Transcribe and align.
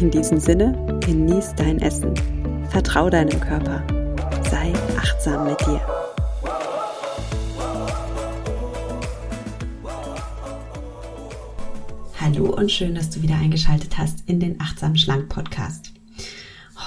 In 0.00 0.10
diesem 0.10 0.40
Sinne, 0.40 0.98
genieß 1.04 1.54
dein 1.56 1.78
Essen. 1.80 2.14
Vertrau 2.70 3.10
deinem 3.10 3.38
Körper. 3.40 3.86
Sei 4.50 4.72
achtsam 4.96 5.44
mit 5.44 5.60
dir. 5.60 5.80
Hallo 12.18 12.54
und 12.56 12.72
schön, 12.72 12.94
dass 12.94 13.10
du 13.10 13.22
wieder 13.22 13.36
eingeschaltet 13.36 13.98
hast 13.98 14.28
in 14.28 14.40
den 14.40 14.60
Achtsam 14.60 14.96
Schlank 14.96 15.28
Podcast. 15.28 15.92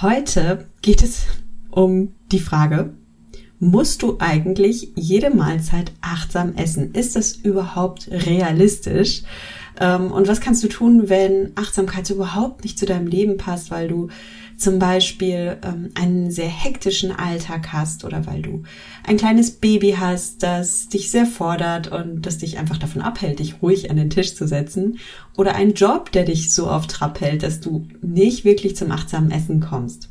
Heute 0.02 0.67
geht 0.81 1.03
es 1.03 1.26
um 1.70 2.16
die 2.31 2.40
Frage, 2.40 2.95
musst 3.59 4.02
du 4.02 4.17
eigentlich 4.20 4.92
jede 4.95 5.30
Mahlzeit 5.30 5.92
achtsam 6.02 6.56
essen? 6.56 6.94
Ist 6.94 7.16
das 7.16 7.34
überhaupt 7.34 8.09
realistisch? 8.09 9.23
Ähm, 9.80 10.12
und 10.12 10.28
was 10.28 10.42
kannst 10.42 10.64
du 10.64 10.68
tun, 10.68 11.10
wenn 11.10 11.52
Achtsamkeit 11.56 12.10
überhaupt 12.10 12.64
nicht 12.64 12.80
zu 12.80 12.86
deinem 12.86 13.08
Leben 13.08 13.38
passt, 13.38 13.72
weil 13.72 13.88
du 13.88 14.10
zum 14.58 14.80
Beispiel 14.80 15.58
ähm, 15.64 15.90
einen 15.95 16.32
sehr 16.32 16.48
hektischen 16.48 17.12
Alltag 17.12 17.73
hast 17.73 18.06
oder 18.06 18.26
weil 18.26 18.42
du 18.42 18.64
ein 19.04 19.17
kleines 19.17 19.52
Baby 19.52 19.95
hast, 20.00 20.44
das 20.44 20.88
dich 20.88 21.12
sehr 21.12 21.26
fordert 21.26 21.92
und 21.92 22.26
das 22.26 22.38
dich 22.38 22.58
einfach 22.58 22.78
davon 22.78 23.02
abhält, 23.02 23.40
dich 23.40 23.62
ruhig 23.62 23.90
an 23.92 23.98
den 23.98 24.09
Tisch 24.09 24.36
zu 24.36 24.48
setzen 24.48 25.00
oder 25.36 25.56
einen 25.56 25.73
Job, 25.73 26.12
der 26.12 26.23
dich 26.23 26.54
so 26.54 26.67
auf 26.67 26.88
Trab 26.88 27.20
hält, 27.20 27.44
dass 27.44 27.60
du 27.60 27.88
nicht 28.02 28.45
wirklich 28.45 28.76
zum 28.76 28.92
achtsamen 28.92 29.32
Essen 29.32 29.60
kommst. 29.60 30.10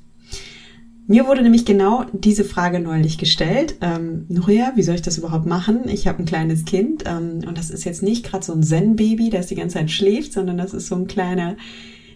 Mir 1.07 1.27
wurde 1.27 1.43
nämlich 1.43 1.67
genau 1.67 2.07
diese 2.13 2.45
Frage 2.45 2.81
neulich 2.81 3.19
gestellt. 3.19 3.77
Ähm, 3.83 4.25
Nuria, 4.29 4.73
wie 4.75 4.83
soll 4.83 4.95
ich 4.95 5.03
das 5.03 5.19
überhaupt 5.19 5.45
machen? 5.45 5.87
Ich 5.87 6.07
habe 6.07 6.21
ein 6.21 6.25
kleines 6.25 6.65
Kind 6.65 7.05
ähm, 7.07 7.41
und 7.47 7.59
das 7.59 7.71
ist 7.71 7.85
jetzt 7.85 8.03
nicht 8.03 8.25
gerade 8.25 8.45
so 8.45 8.55
ein 8.55 8.63
Zen-Baby, 8.63 9.29
das 9.29 9.49
die 9.49 9.55
ganze 9.55 9.75
Zeit 9.75 9.91
schläft, 9.91 10.33
sondern 10.33 10.57
das 10.57 10.73
ist 10.73 10.87
so 10.87 10.95
ein 10.95 11.07
kleiner, 11.07 11.57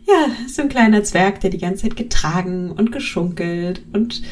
ja, 0.06 0.28
so 0.48 0.62
ein 0.62 0.70
kleiner 0.70 1.03
Zwerg, 1.05 1.41
der 1.41 1.50
die 1.50 1.59
ganze 1.59 1.83
Zeit 1.83 1.97
getragen 1.97 2.70
und 2.70 2.91
geschunkelt 2.91 3.83
und 3.92 4.22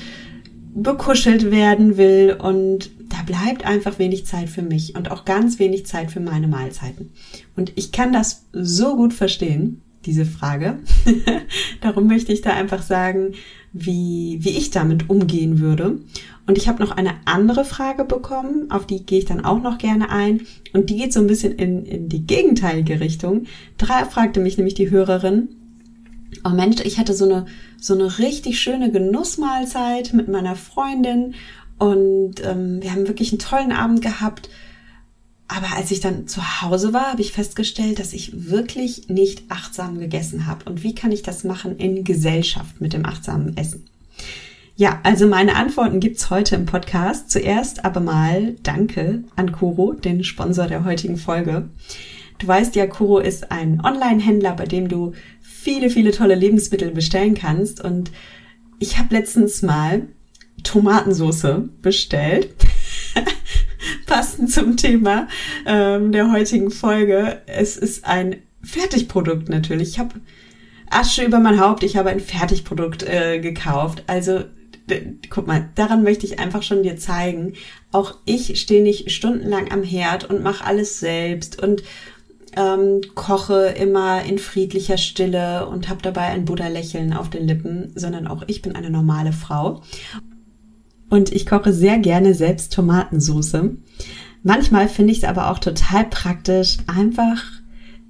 bekuschelt 0.75 1.51
werden 1.51 1.99
will 1.99 2.37
und 2.39 2.91
da 3.11 3.23
bleibt 3.25 3.65
einfach 3.65 3.99
wenig 3.99 4.27
Zeit 4.27 4.49
für 4.49 4.63
mich 4.63 4.95
und 4.97 5.11
auch 5.11 5.25
ganz 5.27 5.59
wenig 5.59 5.87
Zeit 5.87 6.11
für 6.11 6.21
meine 6.21 6.49
Mahlzeiten. 6.49 7.11
Und 7.57 7.73
ich 7.77 7.93
kann 7.93 8.13
das 8.13 8.47
so 8.53 8.97
gut 8.97 9.13
verstehen, 9.13 9.83
diese 10.07 10.25
Frage. 10.25 10.79
Darum 11.81 12.07
möchte 12.07 12.33
ich 12.33 12.41
da 12.41 12.51
einfach 12.51 12.83
sagen, 12.83 13.35
wie, 13.85 14.39
wie 14.41 14.57
ich 14.57 14.71
damit 14.71 15.11
umgehen 15.11 15.61
würde. 15.61 15.99
Und 16.47 16.59
ich 16.59 16.69
habe 16.69 16.83
noch 16.83 16.93
eine 16.93 17.15
andere 17.25 17.65
Frage 17.65 18.05
bekommen, 18.05 18.71
auf 18.71 18.87
die 18.87 19.05
gehe 19.05 19.19
ich 19.19 19.25
dann 19.25 19.45
auch 19.45 19.61
noch 19.61 19.79
gerne 19.79 20.11
ein. 20.11 20.43
Und 20.73 20.91
die 20.91 20.97
geht 20.97 21.13
so 21.13 21.21
ein 21.21 21.27
bisschen 21.27 21.53
in, 21.53 21.85
in 21.85 22.09
die 22.09 22.27
gegenteilige 22.27 23.01
Richtung. 23.01 23.45
Da 23.79 24.05
fragte 24.05 24.41
mich 24.41 24.57
nämlich 24.57 24.75
die 24.75 24.91
Hörerin, 24.91 25.49
oh 26.45 26.51
Mensch, 26.51 26.81
ich 26.85 26.99
hatte 26.99 27.15
so 27.15 27.25
eine, 27.25 27.47
so 27.79 27.95
eine 27.95 28.19
richtig 28.19 28.61
schöne 28.61 28.91
Genussmahlzeit 28.91 30.13
mit 30.13 30.29
meiner 30.29 30.57
Freundin 30.57 31.35
und 31.79 32.35
ähm, 32.45 32.83
wir 32.83 32.93
haben 32.93 33.09
wirklich 33.09 33.33
einen 33.33 33.39
tollen 33.39 33.73
Abend 33.73 34.01
gehabt. 34.03 34.49
Aber 35.49 35.77
als 35.77 35.91
ich 35.91 36.01
dann 36.01 36.27
zu 36.27 36.63
Hause 36.63 36.93
war, 36.93 37.13
habe 37.13 37.21
ich 37.21 37.33
festgestellt, 37.33 37.99
dass 37.99 38.13
ich 38.13 38.51
wirklich 38.51 39.09
nicht 39.09 39.45
achtsam 39.49 39.99
gegessen 39.99 40.47
habe. 40.47 40.65
Und 40.69 40.83
wie 40.83 40.95
kann 40.95 41.13
ich 41.13 41.23
das 41.23 41.45
machen 41.45 41.77
in 41.77 42.03
Gesellschaft 42.03 42.81
mit 42.81 42.93
dem 42.93 43.07
achtsamen 43.07 43.57
Essen? 43.57 43.87
Ja, 44.75 45.01
also 45.05 45.27
meine 45.27 45.55
Antworten 45.55 46.01
gibt's 46.01 46.31
heute 46.31 46.57
im 46.57 46.67
Podcast. 46.67 47.31
Zuerst 47.31 47.85
aber 47.85 48.01
mal 48.01 48.57
Danke 48.63 49.25
an 49.37 49.53
Kuro, 49.53 49.93
den 49.93 50.25
Sponsor 50.25 50.67
der 50.67 50.85
heutigen 50.85 51.17
Folge. 51.17 51.69
Du 52.39 52.47
weißt 52.47 52.75
ja, 52.75 52.87
Kuro 52.87 53.19
ist 53.19 53.51
ein 53.51 53.81
Online-Händler, 53.83 54.55
bei 54.55 54.67
dem 54.67 54.89
du 54.89 55.13
viele, 55.41 55.91
viele 55.91 56.11
tolle 56.11 56.35
Lebensmittel 56.35 56.91
bestellen 56.91 57.35
kannst. 57.35 57.81
Und 57.81 58.11
ich 58.79 58.99
habe 58.99 59.15
letztens 59.15 59.63
mal 59.63 60.03
Tomatensauce 60.63 61.69
bestellt 61.81 62.55
passend 64.07 64.51
zum 64.51 64.77
Thema 64.77 65.29
ähm, 65.67 66.13
der 66.13 66.33
heutigen 66.33 66.71
Folge. 66.71 67.43
Es 67.47 67.77
ist 67.77 68.05
ein 68.05 68.37
Fertigprodukt 68.63 69.49
natürlich. 69.49 69.91
Ich 69.91 69.99
habe 69.99 70.15
Asche 70.91 71.25
über 71.25 71.39
mein 71.39 71.61
Haupt. 71.61 71.83
Ich 71.83 71.97
habe 71.97 72.11
ein 72.11 72.21
Fertigprodukt 72.21 73.03
äh, 73.03 73.41
gekauft. 73.41 74.05
Also 74.07 74.45
guck 75.31 75.47
mal, 75.47 75.69
daran 75.75 76.03
möchte 76.03 76.27
ich 76.27 76.39
einfach 76.39 76.63
schon 76.63 76.83
dir 76.83 76.97
zeigen. 76.97 77.55
Auch 77.93 78.15
ich 78.25 78.61
stehe 78.61 78.83
nicht 78.83 79.11
stundenlang 79.11 79.73
am 79.73 79.83
Herd 79.83 80.29
und 80.31 80.43
mache 80.43 80.65
alles 80.65 81.01
selbst 81.01 81.61
und 81.61 81.83
ähm, 82.57 83.03
koche 83.15 83.75
immer 83.79 84.23
in 84.23 84.39
friedlicher 84.39 84.97
Stille 84.97 85.67
und 85.67 85.89
habe 85.89 86.03
dabei 86.03 86.23
ein 86.23 86.45
Buddha-Lächeln 86.45 87.13
auf 87.13 87.29
den 87.29 87.47
Lippen, 87.47 87.93
sondern 87.95 88.27
auch 88.27 88.45
ich 88.47 88.63
bin 88.63 88.75
eine 88.75 88.91
normale 88.91 89.33
Frau. 89.33 89.83
Und 91.09 91.33
ich 91.33 91.47
koche 91.47 91.73
sehr 91.73 91.99
gerne 91.99 92.35
selbst 92.35 92.73
Tomatensauce. 92.73 93.57
Manchmal 94.43 94.89
finde 94.89 95.13
ich 95.13 95.19
es 95.19 95.25
aber 95.25 95.51
auch 95.51 95.59
total 95.59 96.05
praktisch, 96.05 96.79
einfach 96.87 97.43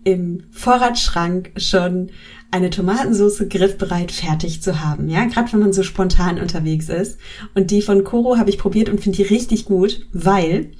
im 0.04 0.44
Vorratsschrank 0.50 1.50
schon 1.56 2.10
eine 2.50 2.70
Tomatensauce 2.70 3.48
griffbereit 3.48 4.12
fertig 4.12 4.62
zu 4.62 4.80
haben. 4.84 5.08
Ja, 5.08 5.24
gerade 5.24 5.52
wenn 5.52 5.60
man 5.60 5.72
so 5.72 5.82
spontan 5.82 6.40
unterwegs 6.40 6.88
ist. 6.88 7.18
Und 7.54 7.70
die 7.70 7.82
von 7.82 8.04
Koro 8.04 8.38
habe 8.38 8.50
ich 8.50 8.58
probiert 8.58 8.88
und 8.88 9.00
finde 9.00 9.16
die 9.16 9.24
richtig 9.24 9.64
gut, 9.64 10.06
weil 10.12 10.70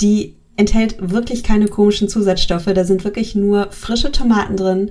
die 0.00 0.36
enthält 0.56 0.96
wirklich 1.00 1.42
keine 1.42 1.68
komischen 1.68 2.08
Zusatzstoffe. 2.08 2.64
Da 2.64 2.84
sind 2.84 3.04
wirklich 3.04 3.34
nur 3.34 3.70
frische 3.70 4.10
Tomaten 4.10 4.56
drin, 4.56 4.90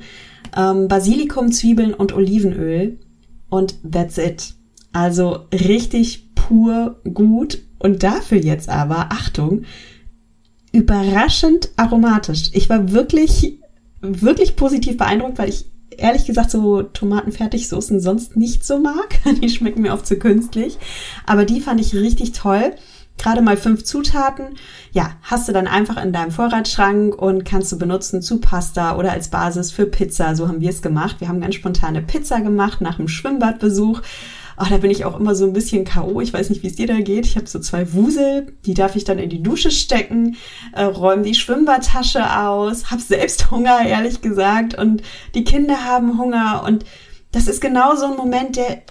ähm, 0.56 0.88
Basilikum, 0.88 1.52
Zwiebeln 1.52 1.94
und 1.94 2.14
Olivenöl. 2.14 3.00
Und 3.50 3.76
that's 3.90 4.18
it. 4.18 4.54
Also 4.94 5.48
richtig 5.52 6.31
pur 6.52 7.00
gut 7.14 7.60
und 7.80 8.04
dafür 8.04 8.38
jetzt 8.38 8.68
aber, 8.68 9.08
Achtung, 9.12 9.64
überraschend 10.74 11.70
aromatisch. 11.78 12.50
Ich 12.54 12.70
war 12.70 12.92
wirklich, 12.92 13.60
wirklich 14.02 14.58
positiv 14.58 14.98
beeindruckt, 14.98 15.40
weil 15.40 15.48
ich 15.48 15.72
ehrlich 15.98 16.26
gesagt 16.26 16.52
so 16.52 16.84
Tomatenfertigsoßen 16.84 18.02
sonst 18.02 18.36
nicht 18.36 18.66
so 18.66 18.80
mag. 18.80 19.20
Die 19.42 19.50
schmecken 19.50 19.82
mir 19.82 19.94
oft 19.94 20.06
zu 20.06 20.18
künstlich. 20.18 20.78
Aber 21.26 21.46
die 21.46 21.62
fand 21.62 21.80
ich 21.80 21.94
richtig 21.94 22.34
toll. 22.34 22.74
Gerade 23.18 23.42
mal 23.42 23.58
fünf 23.58 23.84
Zutaten. 23.84 24.56
Ja, 24.92 25.12
hast 25.22 25.48
du 25.48 25.54
dann 25.54 25.68
einfach 25.68 26.04
in 26.04 26.12
deinem 26.12 26.32
Vorratsschrank 26.32 27.16
und 27.16 27.46
kannst 27.46 27.72
du 27.72 27.78
benutzen 27.78 28.22
zu 28.22 28.40
Pasta 28.40 28.98
oder 28.98 29.12
als 29.12 29.30
Basis 29.30 29.72
für 29.72 29.86
Pizza. 29.86 30.36
So 30.36 30.48
haben 30.48 30.62
wir 30.62 30.70
es 30.70 30.82
gemacht. 30.82 31.18
Wir 31.20 31.28
haben 31.28 31.42
ganz 31.42 31.56
spontane 31.56 32.02
Pizza 32.02 32.42
gemacht 32.42 32.82
nach 32.82 33.00
einem 33.00 33.08
Schwimmbadbesuch 33.08 34.02
Ach, 34.58 34.70
da 34.70 34.78
bin 34.78 34.92
ich 34.92 35.06
auch 35.06 35.20
immer 35.20 35.36
so 35.36 35.46
ein 35.46 35.54
bisschen 35.54 35.86
K.O. 35.86 36.22
Ich 36.22 36.34
weiß 36.34 36.50
nicht, 36.50 36.64
wie 36.64 36.68
es 36.68 36.76
dir 36.76 36.88
da 36.88 37.00
geht. 37.00 37.26
Ich 37.26 37.36
habe 37.36 37.48
so 37.48 37.60
zwei 37.60 37.94
Wusel, 37.94 38.54
die 38.66 38.74
darf 38.74 38.96
ich 38.96 39.04
dann 39.04 39.20
in 39.20 39.30
die 39.30 39.44
Dusche 39.44 39.72
stecken, 39.72 40.38
äh, 40.74 40.84
räume 40.84 41.24
die 41.24 41.36
Schwimmbadtasche 41.36 42.40
aus, 42.40 42.92
habe 42.92 43.02
selbst 43.02 43.52
Hunger, 43.52 43.86
ehrlich 43.86 44.22
gesagt, 44.22 44.78
und 44.78 45.02
die 45.36 45.44
Kinder 45.44 45.86
haben 45.86 46.18
Hunger. 46.18 46.64
Und 46.66 46.86
das 47.32 47.48
ist 47.48 47.62
genau 47.62 47.96
so 47.96 48.06
ein 48.06 48.18
Moment, 48.18 48.58
der 48.58 48.82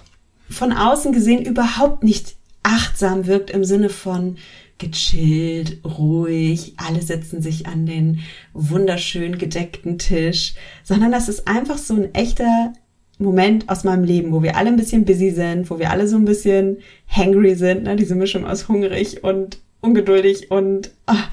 von 0.49 0.73
außen 0.73 1.13
gesehen 1.13 1.45
überhaupt 1.45 2.03
nicht 2.03 2.35
achtsam 2.63 3.25
wirkt 3.25 3.49
im 3.49 3.63
Sinne 3.63 3.89
von 3.89 4.37
gechillt, 4.81 5.79
ruhig, 5.85 6.73
alle 6.77 7.01
setzen 7.01 7.41
sich 7.41 7.67
an 7.67 7.85
den 7.85 8.21
wunderschön 8.53 9.37
gedeckten 9.37 9.99
Tisch, 9.99 10.55
sondern 10.83 11.11
das 11.11 11.29
ist 11.29 11.47
einfach 11.47 11.77
so 11.77 11.93
ein 11.93 12.13
echter 12.15 12.73
Moment 13.23 13.69
aus 13.69 13.83
meinem 13.83 14.03
Leben, 14.03 14.31
wo 14.31 14.41
wir 14.43 14.57
alle 14.57 14.69
ein 14.69 14.77
bisschen 14.77 15.05
busy 15.05 15.31
sind, 15.31 15.69
wo 15.69 15.79
wir 15.79 15.91
alle 15.91 16.07
so 16.07 16.15
ein 16.15 16.25
bisschen 16.25 16.77
hangry 17.07 17.55
sind, 17.55 17.83
ne? 17.83 17.95
diese 17.95 18.15
Mischung 18.15 18.45
aus 18.45 18.67
hungrig 18.67 19.23
und 19.23 19.59
ungeduldig 19.81 20.51
und 20.51 20.91
ach, 21.05 21.29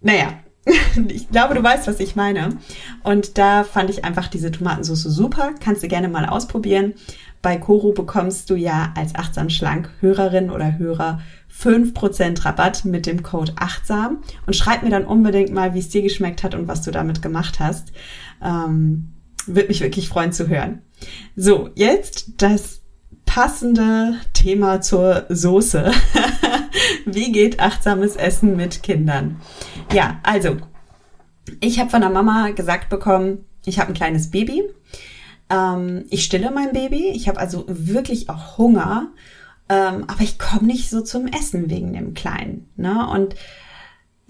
naja, 0.00 0.34
ich 1.08 1.28
glaube, 1.30 1.54
du 1.54 1.62
weißt, 1.62 1.86
was 1.86 2.00
ich 2.00 2.16
meine. 2.16 2.58
Und 3.02 3.38
da 3.38 3.64
fand 3.64 3.90
ich 3.90 4.04
einfach 4.04 4.28
diese 4.28 4.50
Tomatensauce 4.50 5.02
super. 5.02 5.52
Kannst 5.62 5.82
du 5.82 5.88
gerne 5.88 6.08
mal 6.08 6.26
ausprobieren. 6.26 6.94
Bei 7.42 7.56
Koro 7.56 7.92
bekommst 7.92 8.50
du 8.50 8.54
ja 8.54 8.92
als 8.96 9.14
achtsam 9.14 9.48
schlank 9.48 9.90
Hörerin 10.00 10.50
oder 10.50 10.78
Hörer 10.78 11.20
5% 11.50 12.44
Rabatt 12.44 12.84
mit 12.84 13.06
dem 13.06 13.22
Code 13.22 13.52
achtsam 13.56 14.18
und 14.46 14.54
schreib 14.54 14.82
mir 14.82 14.90
dann 14.90 15.06
unbedingt 15.06 15.52
mal, 15.52 15.72
wie 15.74 15.78
es 15.78 15.88
dir 15.88 16.02
geschmeckt 16.02 16.42
hat 16.42 16.54
und 16.54 16.68
was 16.68 16.82
du 16.82 16.90
damit 16.90 17.22
gemacht 17.22 17.58
hast. 17.58 17.92
Ähm, 18.42 19.08
Würde 19.46 19.68
mich 19.68 19.80
wirklich 19.80 20.08
freuen 20.08 20.32
zu 20.32 20.48
hören. 20.48 20.82
So, 21.36 21.70
jetzt 21.74 22.42
das 22.42 22.80
passende 23.24 24.18
Thema 24.32 24.80
zur 24.80 25.26
Soße. 25.28 25.92
Wie 27.06 27.32
geht 27.32 27.60
achtsames 27.60 28.16
Essen 28.16 28.56
mit 28.56 28.82
Kindern? 28.82 29.40
Ja, 29.92 30.20
also, 30.22 30.56
ich 31.60 31.78
habe 31.78 31.90
von 31.90 32.00
der 32.00 32.10
Mama 32.10 32.50
gesagt 32.50 32.88
bekommen, 32.88 33.44
ich 33.64 33.78
habe 33.78 33.88
ein 33.92 33.94
kleines 33.94 34.30
Baby. 34.30 34.64
Ähm, 35.48 36.04
ich 36.10 36.24
stille 36.24 36.50
mein 36.50 36.72
Baby. 36.72 37.08
Ich 37.14 37.28
habe 37.28 37.38
also 37.38 37.64
wirklich 37.68 38.28
auch 38.28 38.58
Hunger. 38.58 39.10
Ähm, 39.68 40.04
aber 40.08 40.22
ich 40.22 40.38
komme 40.38 40.66
nicht 40.66 40.90
so 40.90 41.00
zum 41.00 41.26
Essen 41.26 41.70
wegen 41.70 41.92
dem 41.92 42.14
Kleinen. 42.14 42.68
Ne? 42.76 43.06
Und 43.08 43.36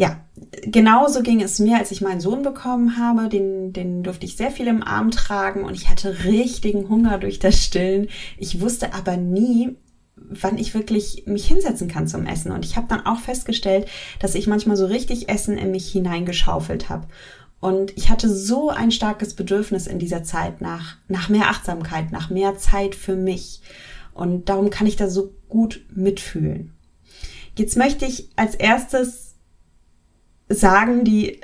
ja, 0.00 0.18
genauso 0.62 1.20
ging 1.20 1.42
es 1.42 1.58
mir, 1.58 1.76
als 1.76 1.90
ich 1.90 2.00
meinen 2.00 2.22
Sohn 2.22 2.40
bekommen 2.42 2.96
habe. 2.96 3.28
Den, 3.28 3.74
den 3.74 4.02
durfte 4.02 4.24
ich 4.24 4.34
sehr 4.34 4.50
viel 4.50 4.66
im 4.66 4.82
Arm 4.82 5.10
tragen 5.10 5.62
und 5.62 5.74
ich 5.74 5.90
hatte 5.90 6.24
richtigen 6.24 6.88
Hunger 6.88 7.18
durch 7.18 7.38
das 7.38 7.62
Stillen. 7.62 8.08
Ich 8.38 8.62
wusste 8.62 8.94
aber 8.94 9.18
nie, 9.18 9.76
wann 10.16 10.56
ich 10.56 10.72
wirklich 10.72 11.24
mich 11.26 11.46
hinsetzen 11.46 11.86
kann 11.86 12.08
zum 12.08 12.24
Essen. 12.24 12.50
Und 12.50 12.64
ich 12.64 12.78
habe 12.78 12.86
dann 12.88 13.04
auch 13.04 13.20
festgestellt, 13.20 13.88
dass 14.20 14.34
ich 14.34 14.46
manchmal 14.46 14.78
so 14.78 14.86
richtig 14.86 15.28
Essen 15.28 15.58
in 15.58 15.70
mich 15.70 15.92
hineingeschaufelt 15.92 16.88
habe. 16.88 17.06
Und 17.60 17.94
ich 17.98 18.08
hatte 18.08 18.34
so 18.34 18.70
ein 18.70 18.92
starkes 18.92 19.34
Bedürfnis 19.34 19.86
in 19.86 19.98
dieser 19.98 20.24
Zeit 20.24 20.62
nach, 20.62 20.96
nach 21.08 21.28
mehr 21.28 21.50
Achtsamkeit, 21.50 22.10
nach 22.10 22.30
mehr 22.30 22.56
Zeit 22.56 22.94
für 22.94 23.16
mich. 23.16 23.60
Und 24.14 24.48
darum 24.48 24.70
kann 24.70 24.86
ich 24.86 24.96
da 24.96 25.10
so 25.10 25.34
gut 25.50 25.84
mitfühlen. 25.94 26.72
Jetzt 27.54 27.76
möchte 27.76 28.06
ich 28.06 28.30
als 28.36 28.54
erstes 28.54 29.29
sagen, 30.50 31.04
die 31.04 31.40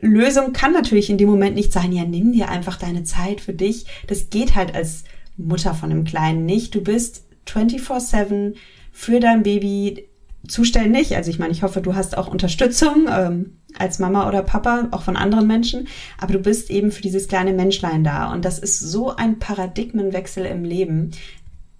Lösung 0.00 0.52
kann 0.52 0.72
natürlich 0.72 1.10
in 1.10 1.18
dem 1.18 1.28
Moment 1.28 1.56
nicht 1.56 1.72
sein, 1.72 1.92
ja, 1.92 2.04
nimm 2.04 2.32
dir 2.32 2.48
einfach 2.48 2.76
deine 2.76 3.04
Zeit 3.04 3.40
für 3.40 3.54
dich. 3.54 3.86
Das 4.06 4.30
geht 4.30 4.54
halt 4.54 4.74
als 4.74 5.04
Mutter 5.36 5.74
von 5.74 5.90
einem 5.90 6.04
Kleinen 6.04 6.44
nicht. 6.44 6.74
Du 6.74 6.82
bist 6.82 7.24
24-7 7.46 8.54
für 8.92 9.20
dein 9.20 9.42
Baby 9.42 10.08
zuständig. 10.46 11.16
Also 11.16 11.30
ich 11.30 11.38
meine, 11.38 11.52
ich 11.52 11.62
hoffe, 11.62 11.80
du 11.80 11.94
hast 11.94 12.16
auch 12.16 12.28
Unterstützung 12.28 13.06
ähm, 13.10 13.58
als 13.76 13.98
Mama 13.98 14.28
oder 14.28 14.42
Papa, 14.42 14.88
auch 14.90 15.02
von 15.02 15.16
anderen 15.16 15.46
Menschen. 15.46 15.88
Aber 16.18 16.32
du 16.32 16.38
bist 16.38 16.70
eben 16.70 16.92
für 16.92 17.02
dieses 17.02 17.28
kleine 17.28 17.52
Menschlein 17.52 18.04
da. 18.04 18.32
Und 18.32 18.44
das 18.44 18.58
ist 18.58 18.80
so 18.80 19.14
ein 19.14 19.38
Paradigmenwechsel 19.38 20.44
im 20.46 20.64
Leben, 20.64 21.12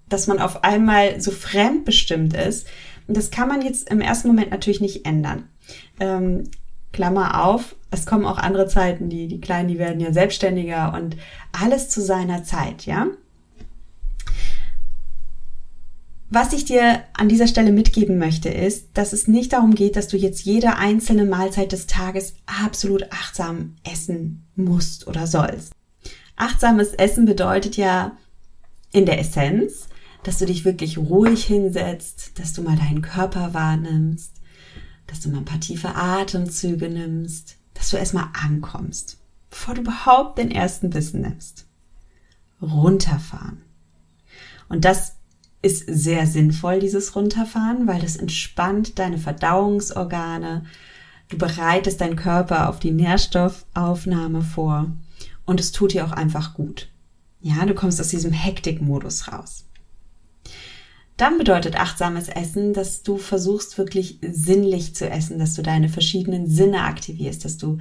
dass 0.09 0.27
man 0.27 0.39
auf 0.39 0.65
einmal 0.65 1.21
so 1.21 1.31
fremdbestimmt 1.31 2.35
ist. 2.35 2.67
Und 3.07 3.17
das 3.17 3.31
kann 3.31 3.49
man 3.49 3.63
jetzt 3.63 3.91
im 3.91 4.01
ersten 4.01 4.29
Moment 4.29 4.51
natürlich 4.51 4.81
nicht 4.81 5.07
ändern. 5.07 5.45
Ähm, 6.01 6.45
Klammer 6.93 7.45
auf, 7.45 7.77
es 7.91 8.07
kommen 8.07 8.25
auch 8.25 8.39
andere 8.39 8.67
Zeiten, 8.67 9.09
die, 9.09 9.29
die 9.29 9.41
Kleinen, 9.41 9.69
die 9.69 9.79
werden 9.79 10.01
ja 10.01 10.13
selbstständiger 10.13 10.95
und 10.95 11.17
alles 11.53 11.89
zu 11.89 12.03
seiner 12.03 12.45
Zeit, 12.45 12.87
ja? 12.87 13.07
Was 16.31 16.53
ich 16.53 16.67
dir 16.67 17.01
an 17.15 17.31
dieser 17.31 17.47
Stelle 17.47 17.73
mitgeben 17.73 18.19
möchte, 18.19 18.51
ist, 18.51 18.89
dass 18.95 19.15
es 19.15 19.29
nicht 19.29 19.55
darum 19.55 19.75
geht, 19.75 19.97
dass 19.97 20.09
du 20.09 20.19
jetzt 20.19 20.45
jede 20.45 20.77
einzelne 20.77 21.25
Mahlzeit 21.25 21.73
des 21.73 21.87
Tages 21.87 22.35
absolut 22.45 23.05
achtsam 23.11 23.77
essen 23.83 24.47
musst 24.55 25.07
oder 25.07 25.27
sollst. 25.27 25.73
Achtsames 26.37 26.93
Essen 26.93 27.25
bedeutet 27.25 27.79
ja 27.79 28.13
in 28.93 29.07
der 29.07 29.19
Essenz, 29.19 29.89
dass 30.23 30.39
du 30.39 30.45
dich 30.45 30.67
wirklich 30.67 30.99
ruhig 30.99 31.45
hinsetzt, 31.45 32.39
dass 32.39 32.53
du 32.53 32.63
mal 32.63 32.77
deinen 32.77 33.01
Körper 33.01 33.55
wahrnimmst, 33.55 34.33
dass 35.09 35.21
du 35.21 35.31
mal 35.31 35.39
ein 35.39 35.45
paar 35.45 35.59
tiefe 35.59 35.97
Atemzüge 35.97 36.89
nimmst, 36.89 37.57
dass 37.75 37.91
du 37.91 37.97
erstmal 37.97 38.29
ankommst, 38.45 39.19
bevor 39.51 39.75
du 39.75 39.81
überhaupt 39.81 40.39
den 40.39 40.53
ersten 40.53 40.91
Bissen 40.91 41.23
nimmst. 41.23 41.67
Runterfahren. 42.63 43.63
Und 44.69 44.85
das 44.85 45.17
ist 45.63 45.85
sehr 45.89 46.27
sinnvoll, 46.27 46.79
dieses 46.79 47.17
Runterfahren, 47.17 47.87
weil 47.87 48.01
das 48.01 48.17
entspannt 48.17 48.99
deine 48.99 49.19
Verdauungsorgane. 49.19 50.65
Du 51.29 51.39
bereitest 51.39 52.01
deinen 52.01 52.17
Körper 52.17 52.69
auf 52.69 52.79
die 52.79 52.93
Nährstoffaufnahme 52.93 54.43
vor 54.43 54.93
und 55.47 55.61
es 55.61 55.73
tut 55.73 55.95
dir 55.95 56.05
auch 56.05 56.13
einfach 56.13 56.55
gut. 56.55 56.91
Ja, 57.41 57.65
du 57.65 57.75
kommst 57.75 58.01
aus 58.01 58.09
diesem 58.09 58.33
Hektikmodus 58.33 59.33
raus. 59.33 59.65
Dann 61.19 61.37
bedeutet 61.37 61.75
achtsames 61.75 62.29
Essen, 62.29 62.73
dass 62.73 63.03
du 63.03 63.19
versuchst 63.19 63.77
wirklich 63.77 64.21
sinnlich 64.23 64.95
zu 64.95 65.11
essen, 65.11 65.41
dass 65.41 65.55
du 65.55 65.63
deine 65.63 65.89
verschiedenen 65.89 66.49
Sinne 66.49 66.85
aktivierst, 66.85 67.45
dass 67.45 67.59
du 67.59 67.79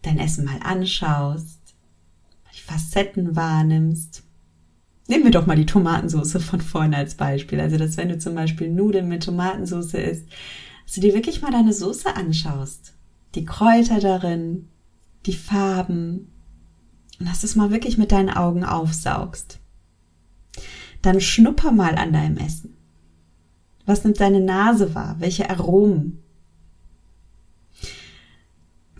dein 0.00 0.18
Essen 0.18 0.46
mal 0.46 0.60
anschaust, 0.62 1.60
die 2.56 2.62
Facetten 2.62 3.36
wahrnimmst. 3.36 4.22
Nehmen 5.08 5.24
wir 5.24 5.30
doch 5.30 5.44
mal 5.44 5.56
die 5.56 5.66
Tomatensauce 5.66 6.42
von 6.42 6.62
vorne 6.62 6.96
als 6.96 7.16
Beispiel. 7.16 7.60
Also, 7.60 7.76
dass 7.76 7.98
wenn 7.98 8.08
du 8.08 8.18
zum 8.18 8.34
Beispiel 8.34 8.70
Nudeln 8.70 9.08
mit 9.08 9.24
Tomatensauce 9.24 9.92
isst, 9.92 10.26
dass 10.86 10.94
du 10.94 11.02
dir 11.02 11.12
wirklich 11.12 11.42
mal 11.42 11.52
deine 11.52 11.74
Soße 11.74 12.16
anschaust. 12.16 12.94
Die 13.34 13.44
Kräuter 13.44 14.00
darin, 14.00 14.70
die 15.26 15.34
Farben. 15.34 16.32
Und 17.20 17.28
dass 17.28 17.42
du 17.42 17.46
es 17.46 17.56
mal 17.56 17.70
wirklich 17.70 17.98
mit 17.98 18.10
deinen 18.10 18.30
Augen 18.30 18.64
aufsaugst 18.64 19.60
dann 21.06 21.20
schnupper 21.20 21.72
mal 21.72 21.96
an 21.96 22.12
deinem 22.12 22.36
Essen. 22.36 22.76
Was 23.86 24.04
nimmt 24.04 24.20
deine 24.20 24.40
Nase 24.40 24.94
wahr? 24.94 25.16
Welche 25.18 25.50
Aromen? 25.50 26.22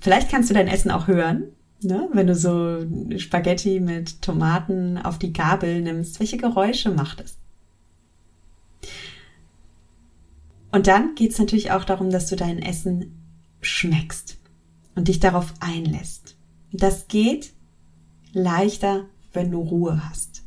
Vielleicht 0.00 0.30
kannst 0.30 0.50
du 0.50 0.54
dein 0.54 0.68
Essen 0.68 0.90
auch 0.90 1.06
hören, 1.06 1.44
ne? 1.80 2.08
wenn 2.12 2.26
du 2.26 2.34
so 2.34 2.84
Spaghetti 3.16 3.80
mit 3.80 4.20
Tomaten 4.20 4.98
auf 4.98 5.18
die 5.18 5.32
Gabel 5.32 5.80
nimmst. 5.80 6.20
Welche 6.20 6.36
Geräusche 6.36 6.90
macht 6.90 7.22
es? 7.22 7.38
Und 10.70 10.88
dann 10.88 11.14
geht 11.14 11.30
es 11.30 11.38
natürlich 11.38 11.70
auch 11.70 11.84
darum, 11.84 12.10
dass 12.10 12.26
du 12.26 12.36
dein 12.36 12.58
Essen 12.58 13.16
schmeckst 13.62 14.38
und 14.94 15.08
dich 15.08 15.20
darauf 15.20 15.54
einlässt. 15.60 16.36
Das 16.72 17.08
geht 17.08 17.54
leichter, 18.32 19.06
wenn 19.32 19.50
du 19.52 19.60
Ruhe 19.60 20.06
hast. 20.08 20.43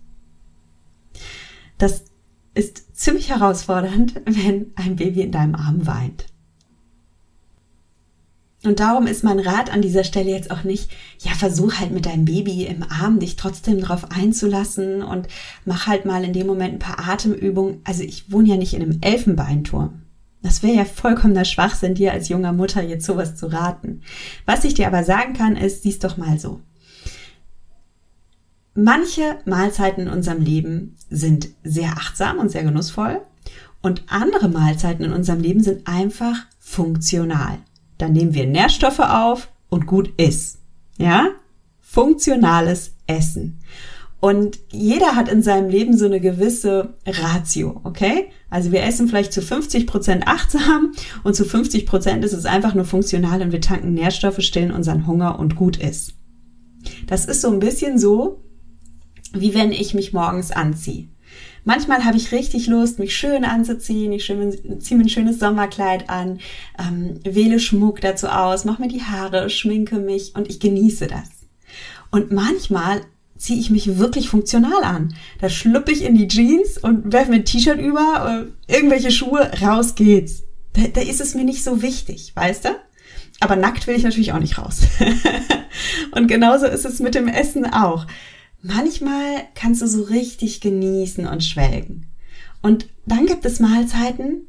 Das 1.77 2.05
ist 2.53 2.95
ziemlich 2.97 3.29
herausfordernd, 3.29 4.21
wenn 4.25 4.71
ein 4.75 4.95
Baby 4.95 5.21
in 5.21 5.31
deinem 5.31 5.55
Arm 5.55 5.85
weint. 5.87 6.25
Und 8.63 8.79
darum 8.79 9.05
ist 9.05 9.23
mein 9.23 9.39
Rat 9.39 9.71
an 9.71 9.81
dieser 9.81 10.03
Stelle 10.03 10.31
jetzt 10.31 10.49
auch 10.49 10.63
nicht, 10.63 10.89
ja, 11.19 11.31
versuch 11.31 11.75
halt 11.75 11.91
mit 11.91 12.05
deinem 12.05 12.25
Baby 12.25 12.65
im 12.65 12.83
Arm 12.83 13.19
dich 13.19 13.35
trotzdem 13.35 13.79
drauf 13.79 14.11
einzulassen 14.11 15.03
und 15.03 15.27
mach 15.63 15.87
halt 15.87 16.05
mal 16.05 16.23
in 16.23 16.33
dem 16.33 16.47
Moment 16.47 16.73
ein 16.73 16.79
paar 16.79 17.07
Atemübungen. 17.07 17.81
Also 17.83 18.03
ich 18.03 18.31
wohne 18.31 18.49
ja 18.49 18.57
nicht 18.57 18.73
in 18.73 18.81
einem 18.81 18.97
Elfenbeinturm. 19.01 20.01
Das 20.41 20.63
wäre 20.63 20.75
ja 20.75 20.85
vollkommener 20.85 21.45
Schwachsinn, 21.45 21.95
dir 21.95 22.13
als 22.13 22.29
junger 22.29 22.53
Mutter 22.53 22.81
jetzt 22.81 23.05
sowas 23.05 23.35
zu 23.35 23.47
raten. 23.47 24.01
Was 24.45 24.65
ich 24.65 24.73
dir 24.73 24.87
aber 24.87 25.03
sagen 25.03 25.33
kann, 25.33 25.55
ist, 25.55 25.83
sieh's 25.83 25.99
doch 25.99 26.17
mal 26.17 26.39
so. 26.39 26.61
Manche 28.79 29.39
Mahlzeiten 29.45 30.03
in 30.03 30.13
unserem 30.13 30.39
Leben 30.39 30.97
sind 31.09 31.49
sehr 31.63 31.93
achtsam 31.93 32.37
und 32.37 32.51
sehr 32.51 32.63
genussvoll 32.63 33.21
und 33.81 34.03
andere 34.05 34.49
Mahlzeiten 34.49 35.03
in 35.03 35.13
unserem 35.13 35.39
Leben 35.39 35.63
sind 35.63 35.87
einfach 35.87 36.45
funktional. 36.59 37.57
Dann 37.97 38.11
nehmen 38.11 38.35
wir 38.35 38.45
Nährstoffe 38.45 38.99
auf 38.99 39.49
und 39.69 39.87
gut 39.87 40.13
ist. 40.17 40.59
Ja? 40.99 41.29
Funktionales 41.81 42.91
Essen. 43.07 43.57
Und 44.19 44.59
jeder 44.71 45.15
hat 45.15 45.27
in 45.27 45.41
seinem 45.41 45.71
Leben 45.71 45.97
so 45.97 46.05
eine 46.05 46.19
gewisse 46.19 46.93
Ratio, 47.07 47.81
okay? 47.83 48.27
Also 48.51 48.71
wir 48.71 48.83
essen 48.83 49.07
vielleicht 49.07 49.33
zu 49.33 49.41
50 49.41 49.87
Prozent 49.87 50.27
achtsam 50.27 50.91
und 51.23 51.35
zu 51.35 51.45
50 51.45 51.87
Prozent 51.87 52.23
ist 52.23 52.33
es 52.33 52.45
einfach 52.45 52.75
nur 52.75 52.85
funktional 52.85 53.41
und 53.41 53.51
wir 53.51 53.61
tanken 53.61 53.95
Nährstoffe, 53.95 54.41
stillen 54.41 54.71
unseren 54.71 55.07
Hunger 55.07 55.39
und 55.39 55.55
gut 55.55 55.77
ist. 55.77 56.13
Das 57.07 57.25
ist 57.25 57.41
so 57.41 57.49
ein 57.49 57.57
bisschen 57.57 57.97
so, 57.97 58.43
wie 59.33 59.53
wenn 59.53 59.71
ich 59.71 59.93
mich 59.93 60.13
morgens 60.13 60.51
anziehe. 60.51 61.07
Manchmal 61.67 62.05
habe 62.05 62.15
ich 62.15 62.31
richtig 62.31 62.67
Lust, 62.67 62.97
mich 62.97 63.15
schön 63.17 63.43
anzuziehen. 63.43 64.13
Ich 64.13 64.25
ziehe 64.25 64.97
mir 64.97 65.03
ein 65.03 65.09
schönes 65.09 65.39
Sommerkleid 65.39 66.09
an, 66.09 66.39
ähm, 66.79 67.19
wähle 67.25 67.59
Schmuck 67.59 67.99
dazu 67.99 68.27
aus, 68.27 68.63
mache 68.63 68.81
mir 68.81 68.87
die 68.87 69.03
Haare, 69.03 69.49
schminke 69.49 69.97
mich 69.97 70.33
und 70.35 70.49
ich 70.49 70.61
genieße 70.61 71.07
das. 71.07 71.29
Und 72.09 72.31
manchmal 72.31 73.01
ziehe 73.37 73.59
ich 73.59 73.69
mich 73.69 73.97
wirklich 73.97 74.29
funktional 74.29 74.81
an. 74.83 75.13
Da 75.41 75.49
schluppe 75.49 75.91
ich 75.91 76.03
in 76.03 76.15
die 76.15 76.29
Jeans 76.29 76.77
und 76.77 77.11
werfe 77.11 77.31
mir 77.31 77.37
ein 77.37 77.45
T-Shirt 77.45 77.79
über, 77.79 78.47
äh, 78.69 78.73
irgendwelche 78.73 79.11
Schuhe, 79.11 79.51
raus 79.61 79.95
geht's. 79.95 80.43
Da, 80.71 80.83
da 80.87 81.01
ist 81.01 81.19
es 81.19 81.35
mir 81.35 81.43
nicht 81.43 81.65
so 81.65 81.81
wichtig, 81.81 82.31
weißt 82.33 82.63
du? 82.63 82.69
Aber 83.39 83.55
nackt 83.55 83.87
will 83.87 83.95
ich 83.95 84.03
natürlich 84.03 84.31
auch 84.31 84.39
nicht 84.39 84.57
raus. 84.57 84.83
und 86.11 86.27
genauso 86.27 86.65
ist 86.65 86.85
es 86.85 86.99
mit 86.99 87.13
dem 87.13 87.27
Essen 87.27 87.65
auch 87.65 88.07
manchmal 88.67 89.47
kannst 89.55 89.81
du 89.81 89.87
so 89.87 90.03
richtig 90.03 90.61
genießen 90.61 91.25
und 91.25 91.43
schwelgen. 91.43 92.07
Und 92.61 92.87
dann 93.05 93.25
gibt 93.25 93.45
es 93.45 93.59
Mahlzeiten, 93.59 94.47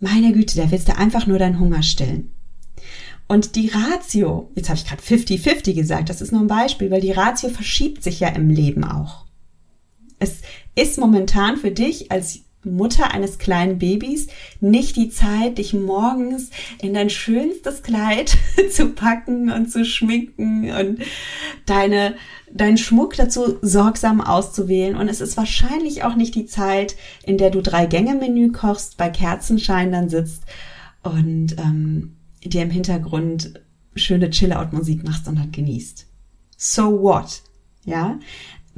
meine 0.00 0.32
Güte, 0.32 0.56
da 0.56 0.70
willst 0.70 0.88
du 0.88 0.96
einfach 0.96 1.26
nur 1.26 1.38
deinen 1.38 1.58
Hunger 1.58 1.82
stillen. 1.82 2.30
Und 3.26 3.56
die 3.56 3.68
Ratio, 3.68 4.50
jetzt 4.54 4.68
habe 4.70 4.78
ich 4.78 4.86
gerade 4.86 5.02
50-50 5.02 5.74
gesagt, 5.74 6.08
das 6.08 6.20
ist 6.20 6.32
nur 6.32 6.40
ein 6.40 6.46
Beispiel, 6.46 6.90
weil 6.90 7.00
die 7.00 7.12
Ratio 7.12 7.50
verschiebt 7.50 8.02
sich 8.02 8.20
ja 8.20 8.28
im 8.28 8.48
Leben 8.48 8.84
auch. 8.84 9.26
Es 10.18 10.40
ist 10.74 10.98
momentan 10.98 11.56
für 11.56 11.70
dich 11.70 12.10
als 12.10 12.40
Mutter 12.76 13.12
eines 13.12 13.38
kleinen 13.38 13.78
Babys 13.78 14.28
nicht 14.60 14.96
die 14.96 15.10
Zeit, 15.10 15.58
dich 15.58 15.74
morgens 15.74 16.50
in 16.80 16.94
dein 16.94 17.10
schönstes 17.10 17.82
Kleid 17.82 18.36
zu 18.70 18.90
packen 18.90 19.50
und 19.50 19.70
zu 19.70 19.84
schminken 19.84 20.70
und 20.70 21.00
deine, 21.66 22.14
deinen 22.52 22.78
Schmuck 22.78 23.14
dazu 23.16 23.58
sorgsam 23.62 24.20
auszuwählen. 24.20 24.96
Und 24.96 25.08
es 25.08 25.20
ist 25.20 25.36
wahrscheinlich 25.36 26.04
auch 26.04 26.14
nicht 26.14 26.34
die 26.34 26.46
Zeit, 26.46 26.96
in 27.24 27.38
der 27.38 27.50
du 27.50 27.62
drei 27.62 27.86
Gänge 27.86 28.14
Menü 28.14 28.52
kochst, 28.52 28.96
bei 28.96 29.10
Kerzenschein 29.10 29.92
dann 29.92 30.08
sitzt 30.08 30.44
und 31.02 31.56
ähm, 31.58 32.16
dir 32.44 32.62
im 32.62 32.70
Hintergrund 32.70 33.60
schöne 33.94 34.30
Chill-Out-Musik 34.30 35.04
machst 35.04 35.28
und 35.28 35.38
dann 35.38 35.52
genießt. 35.52 36.06
So 36.56 37.02
what? 37.02 37.42
Ja, 37.84 38.18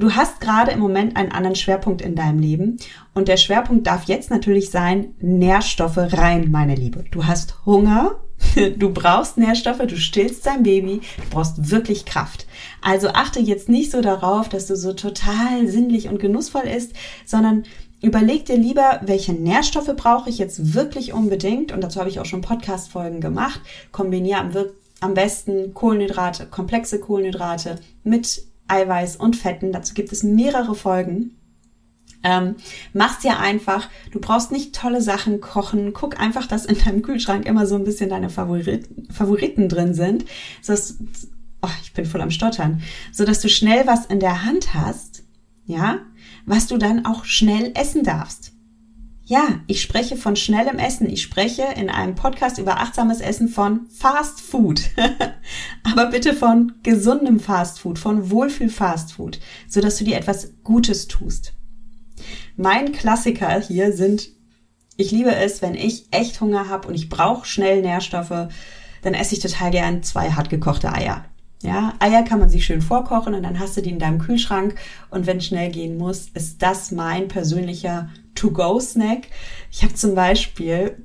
Du 0.01 0.15
hast 0.15 0.41
gerade 0.41 0.71
im 0.71 0.79
Moment 0.79 1.15
einen 1.15 1.31
anderen 1.31 1.55
Schwerpunkt 1.55 2.01
in 2.01 2.15
deinem 2.15 2.39
Leben 2.39 2.77
und 3.13 3.27
der 3.27 3.37
Schwerpunkt 3.37 3.85
darf 3.85 4.05
jetzt 4.05 4.31
natürlich 4.31 4.71
sein, 4.71 5.13
Nährstoffe 5.19 5.99
rein, 5.99 6.49
meine 6.49 6.73
Liebe. 6.73 7.05
Du 7.11 7.27
hast 7.27 7.63
Hunger, 7.67 8.15
du 8.77 8.91
brauchst 8.91 9.37
Nährstoffe, 9.37 9.85
du 9.85 9.95
stillst 9.95 10.43
dein 10.47 10.63
Baby, 10.63 11.01
du 11.17 11.29
brauchst 11.29 11.69
wirklich 11.69 12.05
Kraft. 12.05 12.47
Also 12.81 13.09
achte 13.09 13.39
jetzt 13.39 13.69
nicht 13.69 13.91
so 13.91 14.01
darauf, 14.01 14.49
dass 14.49 14.65
du 14.65 14.75
so 14.75 14.93
total 14.93 15.67
sinnlich 15.67 16.09
und 16.09 16.19
genussvoll 16.19 16.63
isst, 16.63 16.93
sondern 17.23 17.65
überleg 18.01 18.47
dir 18.47 18.57
lieber, 18.57 19.01
welche 19.03 19.33
Nährstoffe 19.33 19.95
brauche 19.95 20.31
ich 20.31 20.39
jetzt 20.39 20.73
wirklich 20.73 21.13
unbedingt 21.13 21.71
und 21.71 21.81
dazu 21.81 21.99
habe 21.99 22.09
ich 22.09 22.19
auch 22.19 22.25
schon 22.25 22.41
Podcast-Folgen 22.41 23.21
gemacht. 23.21 23.61
Kombiniere 23.91 24.39
am, 24.39 24.51
am 24.99 25.13
besten 25.13 25.75
Kohlenhydrate, 25.75 26.47
komplexe 26.47 26.99
Kohlenhydrate 26.99 27.75
mit 28.03 28.50
Eiweiß 28.71 29.17
und 29.17 29.35
Fetten. 29.35 29.71
Dazu 29.71 29.93
gibt 29.93 30.11
es 30.11 30.23
mehrere 30.23 30.75
Folgen. 30.75 31.35
Ähm, 32.23 32.55
mach's 32.93 33.19
dir 33.19 33.39
einfach. 33.39 33.89
Du 34.11 34.19
brauchst 34.19 34.51
nicht 34.51 34.75
tolle 34.75 35.01
Sachen 35.01 35.41
kochen. 35.41 35.93
Guck 35.93 36.19
einfach, 36.19 36.47
dass 36.47 36.65
in 36.65 36.77
deinem 36.77 37.01
Kühlschrank 37.01 37.45
immer 37.45 37.65
so 37.65 37.75
ein 37.75 37.83
bisschen 37.83 38.09
deine 38.09 38.29
Favoriten, 38.29 39.11
Favoriten 39.11 39.69
drin 39.69 39.93
sind. 39.93 40.25
So 40.61 40.73
dass, 40.73 40.97
oh, 41.61 41.69
ich 41.81 41.93
bin 41.93 42.05
voll 42.05 42.21
am 42.21 42.31
Stottern. 42.31 42.81
So 43.11 43.25
dass 43.25 43.41
du 43.41 43.49
schnell 43.49 43.87
was 43.87 44.05
in 44.05 44.19
der 44.19 44.45
Hand 44.45 44.73
hast, 44.73 45.23
ja, 45.65 45.99
was 46.45 46.67
du 46.67 46.77
dann 46.77 47.05
auch 47.05 47.25
schnell 47.25 47.71
essen 47.75 48.03
darfst. 48.03 48.53
Ja, 49.23 49.59
ich 49.67 49.81
spreche 49.81 50.17
von 50.17 50.35
schnellem 50.35 50.77
Essen. 50.77 51.09
Ich 51.09 51.21
spreche 51.21 51.63
in 51.75 51.89
einem 51.89 52.15
Podcast 52.15 52.57
über 52.57 52.79
achtsames 52.79 53.21
Essen 53.21 53.47
von 53.47 53.87
Fast 53.87 54.41
Food. 54.41 54.81
Aber 55.83 56.07
bitte 56.07 56.33
von 56.33 56.73
gesundem 56.83 57.39
Fast 57.39 57.79
Food, 57.79 57.99
von 57.99 58.31
Wohlfühl 58.31 58.69
Fast 58.69 59.13
Food, 59.13 59.39
so 59.67 59.79
dass 59.79 59.97
du 59.97 60.03
dir 60.03 60.17
etwas 60.17 60.53
Gutes 60.63 61.07
tust. 61.07 61.53
Mein 62.57 62.91
Klassiker 62.91 63.59
hier 63.59 63.93
sind, 63.93 64.29
ich 64.97 65.11
liebe 65.11 65.33
es, 65.33 65.61
wenn 65.61 65.75
ich 65.75 66.07
echt 66.11 66.41
Hunger 66.41 66.67
habe 66.67 66.87
und 66.87 66.95
ich 66.95 67.09
brauche 67.09 67.45
schnell 67.45 67.81
Nährstoffe, 67.81 68.49
dann 69.01 69.13
esse 69.13 69.35
ich 69.35 69.41
total 69.41 69.71
gern 69.71 70.03
zwei 70.03 70.31
hart 70.31 70.49
gekochte 70.49 70.91
Eier. 70.91 71.25
Ja, 71.63 71.93
Eier 71.99 72.23
kann 72.23 72.39
man 72.39 72.49
sich 72.49 72.65
schön 72.65 72.81
vorkochen 72.81 73.35
und 73.35 73.43
dann 73.43 73.59
hast 73.59 73.77
du 73.77 73.81
die 73.81 73.91
in 73.91 73.99
deinem 73.99 74.19
Kühlschrank 74.19 74.75
und 75.11 75.27
wenn 75.27 75.41
schnell 75.41 75.71
gehen 75.71 75.97
muss, 75.97 76.27
ist 76.33 76.61
das 76.61 76.91
mein 76.91 77.27
persönlicher 77.27 78.09
To-Go-Snack. 78.35 79.27
Ich 79.71 79.83
habe 79.83 79.93
zum 79.93 80.15
Beispiel 80.15 80.97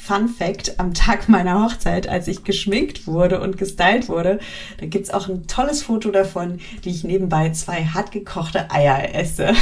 Fun 0.00 0.28
Fact, 0.28 0.80
am 0.80 0.94
Tag 0.94 1.28
meiner 1.28 1.62
Hochzeit, 1.62 2.08
als 2.08 2.26
ich 2.26 2.42
geschminkt 2.42 3.06
wurde 3.06 3.40
und 3.40 3.58
gestylt 3.58 4.08
wurde, 4.08 4.38
da 4.78 4.86
gibt's 4.86 5.10
auch 5.10 5.28
ein 5.28 5.46
tolles 5.46 5.82
Foto 5.82 6.10
davon, 6.10 6.58
wie 6.82 6.90
ich 6.90 7.04
nebenbei 7.04 7.50
zwei 7.50 7.84
hart 7.84 8.10
gekochte 8.10 8.70
Eier 8.70 9.14
esse. 9.14 9.52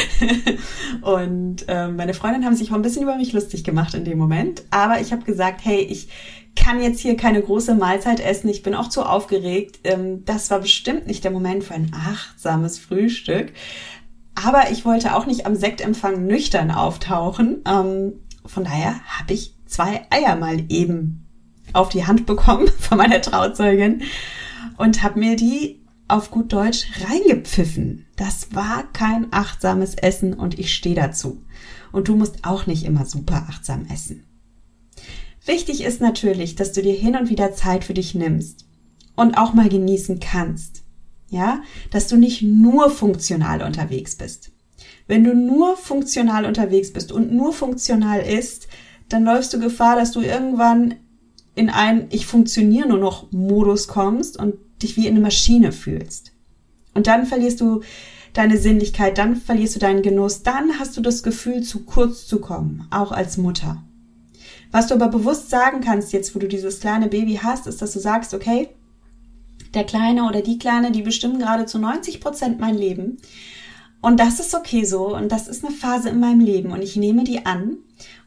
und 1.02 1.64
äh, 1.68 1.88
meine 1.88 2.14
Freundin 2.14 2.44
haben 2.44 2.54
sich 2.54 2.70
auch 2.70 2.76
ein 2.76 2.82
bisschen 2.82 3.02
über 3.02 3.16
mich 3.16 3.32
lustig 3.32 3.64
gemacht 3.64 3.94
in 3.94 4.04
dem 4.04 4.18
Moment. 4.18 4.62
Aber 4.70 5.00
ich 5.00 5.10
habe 5.10 5.24
gesagt, 5.24 5.64
hey, 5.64 5.80
ich 5.80 6.08
kann 6.54 6.82
jetzt 6.82 7.00
hier 7.00 7.16
keine 7.16 7.42
große 7.42 7.74
Mahlzeit 7.74 8.20
essen, 8.20 8.48
ich 8.48 8.62
bin 8.62 8.74
auch 8.74 8.88
zu 8.88 9.02
aufgeregt. 9.02 9.80
Ähm, 9.84 10.24
das 10.24 10.50
war 10.50 10.60
bestimmt 10.60 11.06
nicht 11.06 11.24
der 11.24 11.30
Moment 11.32 11.64
für 11.64 11.74
ein 11.74 11.92
achtsames 11.94 12.78
Frühstück. 12.78 13.52
Aber 14.42 14.70
ich 14.70 14.84
wollte 14.84 15.14
auch 15.14 15.26
nicht 15.26 15.46
am 15.46 15.54
Sektempfang 15.54 16.26
nüchtern 16.26 16.70
auftauchen. 16.70 17.62
Ähm, 17.66 18.14
von 18.46 18.64
daher 18.64 19.00
habe 19.06 19.34
ich 19.34 19.54
zwei 19.66 20.06
Eier 20.10 20.36
mal 20.36 20.64
eben 20.68 21.26
auf 21.72 21.88
die 21.90 22.06
Hand 22.06 22.26
bekommen 22.26 22.68
von 22.78 22.98
meiner 22.98 23.20
Trauzeugin 23.20 24.02
und 24.76 25.02
habe 25.02 25.18
mir 25.18 25.36
die 25.36 25.80
auf 26.08 26.30
gut 26.30 26.52
Deutsch 26.52 26.86
reingepfiffen. 27.06 28.06
Das 28.16 28.54
war 28.54 28.90
kein 28.92 29.28
achtsames 29.30 29.94
Essen 29.94 30.34
und 30.34 30.58
ich 30.58 30.74
stehe 30.74 30.96
dazu. 30.96 31.42
Und 31.92 32.08
du 32.08 32.16
musst 32.16 32.44
auch 32.44 32.66
nicht 32.66 32.84
immer 32.84 33.04
super 33.04 33.46
achtsam 33.48 33.86
essen. 33.92 34.24
Wichtig 35.44 35.82
ist 35.84 36.00
natürlich, 36.00 36.54
dass 36.54 36.72
du 36.72 36.82
dir 36.82 36.94
hin 36.94 37.16
und 37.16 37.30
wieder 37.30 37.54
Zeit 37.54 37.84
für 37.84 37.94
dich 37.94 38.14
nimmst 38.14 38.66
und 39.16 39.36
auch 39.38 39.54
mal 39.54 39.68
genießen 39.68 40.18
kannst. 40.20 40.82
Ja, 41.30 41.62
dass 41.90 42.08
du 42.08 42.16
nicht 42.16 42.42
nur 42.42 42.90
funktional 42.90 43.62
unterwegs 43.62 44.16
bist. 44.16 44.50
Wenn 45.06 45.24
du 45.24 45.34
nur 45.34 45.76
funktional 45.76 46.44
unterwegs 46.44 46.92
bist 46.92 47.12
und 47.12 47.32
nur 47.32 47.52
funktional 47.52 48.20
isst, 48.20 48.68
dann 49.08 49.24
läufst 49.24 49.52
du 49.54 49.58
Gefahr, 49.58 49.96
dass 49.96 50.12
du 50.12 50.20
irgendwann 50.20 50.96
in 51.54 51.70
ein 51.70 52.06
Ich 52.10 52.26
funktioniere 52.26 52.88
nur 52.88 52.98
noch 52.98 53.32
Modus 53.32 53.88
kommst 53.88 54.36
und 54.36 54.54
dich 54.82 54.96
wie 54.96 55.06
in 55.06 55.14
eine 55.14 55.20
Maschine 55.20 55.72
fühlst. 55.72 56.32
Und 56.94 57.06
dann 57.06 57.26
verlierst 57.26 57.60
du 57.60 57.82
deine 58.32 58.58
Sinnlichkeit, 58.58 59.18
dann 59.18 59.36
verlierst 59.36 59.74
du 59.74 59.80
deinen 59.80 60.02
Genuss, 60.02 60.42
dann 60.42 60.78
hast 60.78 60.96
du 60.96 61.00
das 61.00 61.22
Gefühl, 61.22 61.62
zu 61.62 61.84
kurz 61.84 62.26
zu 62.26 62.40
kommen, 62.40 62.86
auch 62.90 63.12
als 63.12 63.36
Mutter. 63.36 63.82
Was 64.70 64.86
du 64.86 64.94
aber 64.94 65.08
bewusst 65.08 65.50
sagen 65.50 65.80
kannst, 65.80 66.12
jetzt 66.12 66.34
wo 66.34 66.38
du 66.38 66.46
dieses 66.46 66.80
kleine 66.80 67.08
Baby 67.08 67.40
hast, 67.42 67.66
ist, 67.66 67.82
dass 67.82 67.92
du 67.92 67.98
sagst, 67.98 68.34
okay, 68.34 68.68
der 69.74 69.84
Kleine 69.84 70.24
oder 70.24 70.42
die 70.42 70.58
Kleine, 70.58 70.90
die 70.92 71.02
bestimmen 71.02 71.38
gerade 71.38 71.66
zu 71.66 71.78
90 71.78 72.20
Prozent 72.20 72.60
mein 72.60 72.76
Leben. 72.76 73.18
Und 74.02 74.18
das 74.18 74.40
ist 74.40 74.54
okay 74.54 74.84
so 74.84 75.14
und 75.14 75.30
das 75.30 75.46
ist 75.46 75.64
eine 75.64 75.74
Phase 75.74 76.08
in 76.08 76.20
meinem 76.20 76.40
Leben 76.40 76.72
und 76.72 76.82
ich 76.82 76.96
nehme 76.96 77.24
die 77.24 77.44
an 77.44 77.76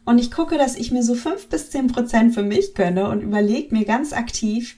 und 0.04 0.18
ich 0.18 0.30
gucke, 0.30 0.56
dass 0.56 0.76
ich 0.76 0.92
mir 0.92 1.02
so 1.02 1.14
fünf 1.14 1.48
bis 1.48 1.70
zehn 1.70 1.88
Prozent 1.88 2.34
für 2.34 2.42
mich 2.42 2.74
gönne 2.74 3.08
und 3.08 3.22
überlege 3.22 3.74
mir 3.74 3.84
ganz 3.84 4.12
aktiv, 4.12 4.76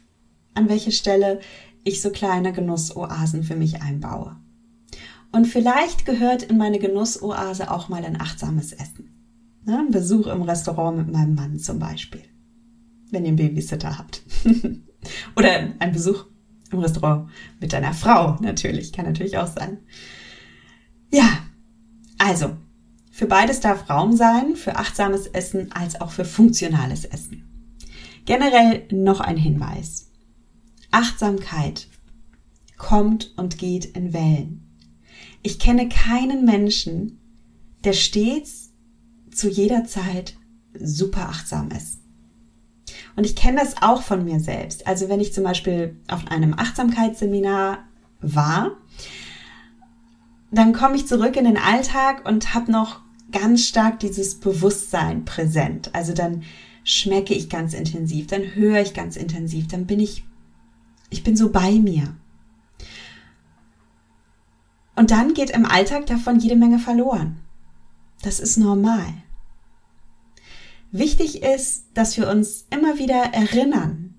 an 0.55 0.69
welche 0.69 0.93
Stelle 0.93 1.41
ich 1.85 2.01
so 2.01 2.11
kleine 2.11 2.53
Genussoasen 2.53 3.43
für 3.43 3.57
mich 3.57 3.83
einbaue. 3.83 4.37
Und 5.33 5.47
vielleicht 5.47 6.07
gehört 6.07 6.45
in 6.45 6.57
meine 6.57 6.79
Genussoase 6.79 7.71
auch 7.71 7.89
mal 7.89 8.05
ein 8.05 8.21
achtsames 8.21 8.73
Essen. 8.73 9.11
Ne? 9.65 9.79
Ein 9.79 9.91
Besuch 9.91 10.29
im 10.29 10.43
Restaurant 10.43 10.97
mit 10.97 11.13
meinem 11.13 11.35
Mann 11.35 11.59
zum 11.59 11.79
Beispiel. 11.79 12.23
Wenn 13.11 13.25
ihr 13.25 13.29
einen 13.29 13.37
Babysitter 13.37 13.99
habt. 13.99 14.23
Oder 15.37 15.75
ein 15.79 15.93
Besuch 15.93 16.25
im 16.73 16.79
Restaurant 16.81 17.29
mit 17.61 17.73
deiner 17.73 17.93
Frau 17.93 18.37
natürlich. 18.41 18.93
Kann 18.93 19.07
natürlich 19.07 19.39
auch 19.39 19.47
sein. 19.47 19.79
Ja, 21.13 21.39
also, 22.19 22.57
für 23.11 23.27
beides 23.27 23.61
darf 23.61 23.89
Raum 23.89 24.17
sein, 24.17 24.57
für 24.57 24.77
achtsames 24.77 25.27
Essen 25.27 25.73
als 25.73 26.01
auch 26.01 26.11
für 26.11 26.25
funktionales 26.25 27.05
Essen. 27.05 27.45
Generell 28.25 28.87
noch 28.91 29.21
ein 29.21 29.37
Hinweis. 29.37 30.11
Achtsamkeit 30.91 31.89
kommt 32.77 33.33
und 33.37 33.59
geht 33.59 33.85
in 33.85 34.13
Wellen. 34.13 34.67
Ich 35.43 35.59
kenne 35.59 35.89
keinen 35.89 36.45
Menschen, 36.45 37.21
der 37.85 37.93
stets 37.93 38.73
zu 39.31 39.49
jeder 39.49 39.85
Zeit 39.85 40.37
super 40.79 41.29
achtsam 41.29 41.71
ist. 41.71 41.96
Und 43.17 43.25
ich 43.25 43.35
kenne 43.35 43.59
das 43.59 43.83
auch 43.83 44.03
von 44.03 44.25
mir 44.25 44.41
selbst. 44.41 44.87
Also 44.87 45.09
wenn 45.09 45.21
ich 45.21 45.33
zum 45.33 45.43
Beispiel 45.43 45.97
auf 46.07 46.29
einem 46.29 46.55
Achtsamkeitsseminar 46.55 47.79
war, 48.21 48.73
dann 50.51 50.73
komme 50.73 50.97
ich 50.97 51.07
zurück 51.07 51.37
in 51.37 51.45
den 51.45 51.57
Alltag 51.57 52.29
und 52.29 52.55
habe 52.55 52.71
noch 52.71 53.01
ganz 53.33 53.67
stark 53.67 53.99
dieses 54.01 54.39
Bewusstsein 54.39 55.25
präsent. 55.25 55.91
Also 55.95 56.13
dann 56.13 56.43
schmecke 56.85 57.35
ich 57.35 57.49
ganz 57.49 57.75
intensiv, 57.75 58.29
dann 58.29 58.55
höre 58.55 58.81
ich 58.81 58.95
ganz 58.95 59.17
intensiv, 59.17 59.67
dann 59.67 59.87
bin 59.87 59.99
ich, 59.99 60.25
ich 61.11 61.25
bin 61.25 61.37
so 61.37 61.51
bei 61.51 61.73
mir. 61.73 62.15
Und 64.95 65.11
dann 65.11 65.35
geht 65.35 65.51
im 65.51 65.67
Alltag 65.67 66.07
davon 66.07 66.39
jede 66.39 66.57
Menge 66.57 66.79
verloren. 66.79 67.39
Das 68.23 68.41
ist 68.41 68.57
normal. 68.57 69.07
Wichtig 70.93 71.43
ist, 71.43 71.91
dass 71.95 72.17
wir 72.17 72.29
uns 72.29 72.67
immer 72.71 72.99
wieder 72.99 73.15
erinnern, 73.15 74.15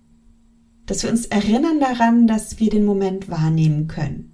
dass 0.86 1.04
wir 1.04 1.10
uns 1.10 1.26
erinnern 1.26 1.80
daran, 1.80 2.28
dass 2.28 2.60
wir 2.60 2.70
den 2.70 2.86
Moment 2.86 3.30
wahrnehmen 3.30 3.88
können. 3.88 4.34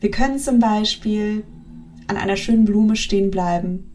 Wir 0.00 0.10
können 0.10 0.38
zum 0.38 0.58
Beispiel 0.58 1.44
an 2.06 2.16
einer 2.16 2.36
schönen 2.36 2.64
Blume 2.64 2.96
stehen 2.96 3.30
bleiben 3.30 3.90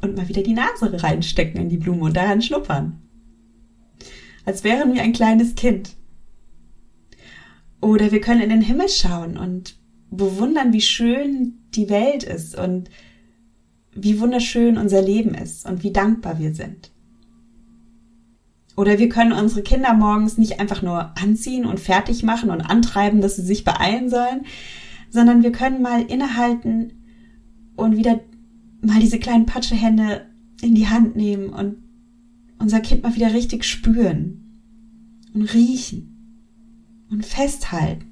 und 0.00 0.16
mal 0.16 0.28
wieder 0.28 0.42
die 0.42 0.54
Nase 0.54 1.02
reinstecken 1.02 1.60
in 1.60 1.68
die 1.68 1.78
Blume 1.78 2.04
und 2.04 2.16
daran 2.16 2.42
schnuppern. 2.42 3.02
als 4.44 4.64
wären 4.64 4.94
wir 4.94 5.02
ein 5.02 5.12
kleines 5.12 5.56
Kind. 5.56 5.90
Oder 7.82 8.12
wir 8.12 8.20
können 8.20 8.40
in 8.40 8.48
den 8.48 8.62
Himmel 8.62 8.88
schauen 8.88 9.36
und 9.36 9.76
bewundern, 10.10 10.72
wie 10.72 10.80
schön 10.80 11.58
die 11.74 11.90
Welt 11.90 12.24
ist 12.24 12.56
und 12.56 12.88
wie 14.02 14.20
wunderschön 14.20 14.78
unser 14.78 15.02
Leben 15.02 15.34
ist 15.34 15.66
und 15.66 15.82
wie 15.82 15.92
dankbar 15.92 16.38
wir 16.38 16.54
sind. 16.54 16.90
Oder 18.76 18.98
wir 18.98 19.08
können 19.08 19.32
unsere 19.32 19.62
Kinder 19.62 19.92
morgens 19.92 20.38
nicht 20.38 20.60
einfach 20.60 20.82
nur 20.82 21.16
anziehen 21.18 21.66
und 21.66 21.80
fertig 21.80 22.22
machen 22.22 22.50
und 22.50 22.60
antreiben, 22.60 23.20
dass 23.20 23.36
sie 23.36 23.42
sich 23.42 23.64
beeilen 23.64 24.08
sollen, 24.08 24.46
sondern 25.10 25.42
wir 25.42 25.50
können 25.50 25.82
mal 25.82 26.02
innehalten 26.02 26.92
und 27.76 27.96
wieder 27.96 28.20
mal 28.80 29.00
diese 29.00 29.18
kleinen 29.18 29.46
Patschehände 29.46 30.26
in 30.62 30.74
die 30.74 30.88
Hand 30.88 31.16
nehmen 31.16 31.48
und 31.48 31.76
unser 32.60 32.80
Kind 32.80 33.02
mal 33.02 33.16
wieder 33.16 33.32
richtig 33.32 33.64
spüren 33.64 34.60
und 35.34 35.42
riechen 35.54 36.14
und 37.10 37.26
festhalten 37.26 38.06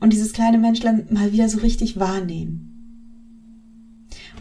und 0.00 0.12
dieses 0.12 0.32
kleine 0.32 0.58
Menschlein 0.58 1.06
mal 1.10 1.32
wieder 1.32 1.48
so 1.48 1.58
richtig 1.58 1.98
wahrnehmen. 1.98 2.71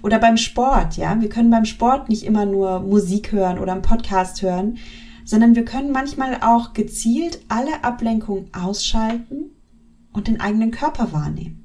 Oder 0.04 0.20
beim 0.20 0.38
Sport, 0.38 0.98
ja. 0.98 1.20
Wir 1.22 1.30
können 1.30 1.50
beim 1.50 1.66
Sport 1.66 2.10
nicht 2.10 2.24
immer 2.24 2.46
nur 2.46 2.80
Musik 2.80 3.32
hören 3.32 3.60
oder 3.60 3.74
einen 3.74 3.82
Podcast 3.82 4.42
hören, 4.42 4.78
sondern 5.26 5.56
wir 5.56 5.66
können 5.66 5.92
manchmal 5.92 6.40
auch 6.42 6.74
gezielt 6.74 7.42
alle 7.48 7.84
Ablenkungen 7.84 8.54
ausschalten 8.54 9.52
und 10.12 10.28
den 10.28 10.40
eigenen 10.40 10.72
Körper 10.72 11.14
wahrnehmen. 11.14 11.62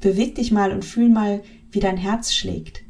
Beweg 0.00 0.34
dich 0.34 0.50
mal 0.50 0.72
und 0.72 0.84
fühl 0.84 1.08
mal, 1.08 1.42
wie 1.70 1.80
dein 1.80 1.96
Herz 1.96 2.34
schlägt. 2.34 2.82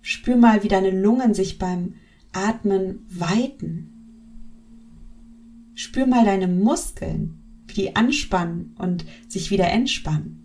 Spür 0.00 0.36
mal, 0.36 0.62
wie 0.62 0.68
deine 0.68 0.90
Lungen 0.90 1.34
sich 1.34 1.58
beim 1.58 1.94
Atmen 2.32 3.04
weiten. 3.08 3.88
Spür 5.74 6.06
mal 6.06 6.24
deine 6.24 6.48
Muskeln, 6.48 7.42
wie 7.66 7.74
die 7.74 7.96
anspannen 7.96 8.74
und 8.78 9.04
sich 9.28 9.50
wieder 9.50 9.68
entspannen. 9.68 10.41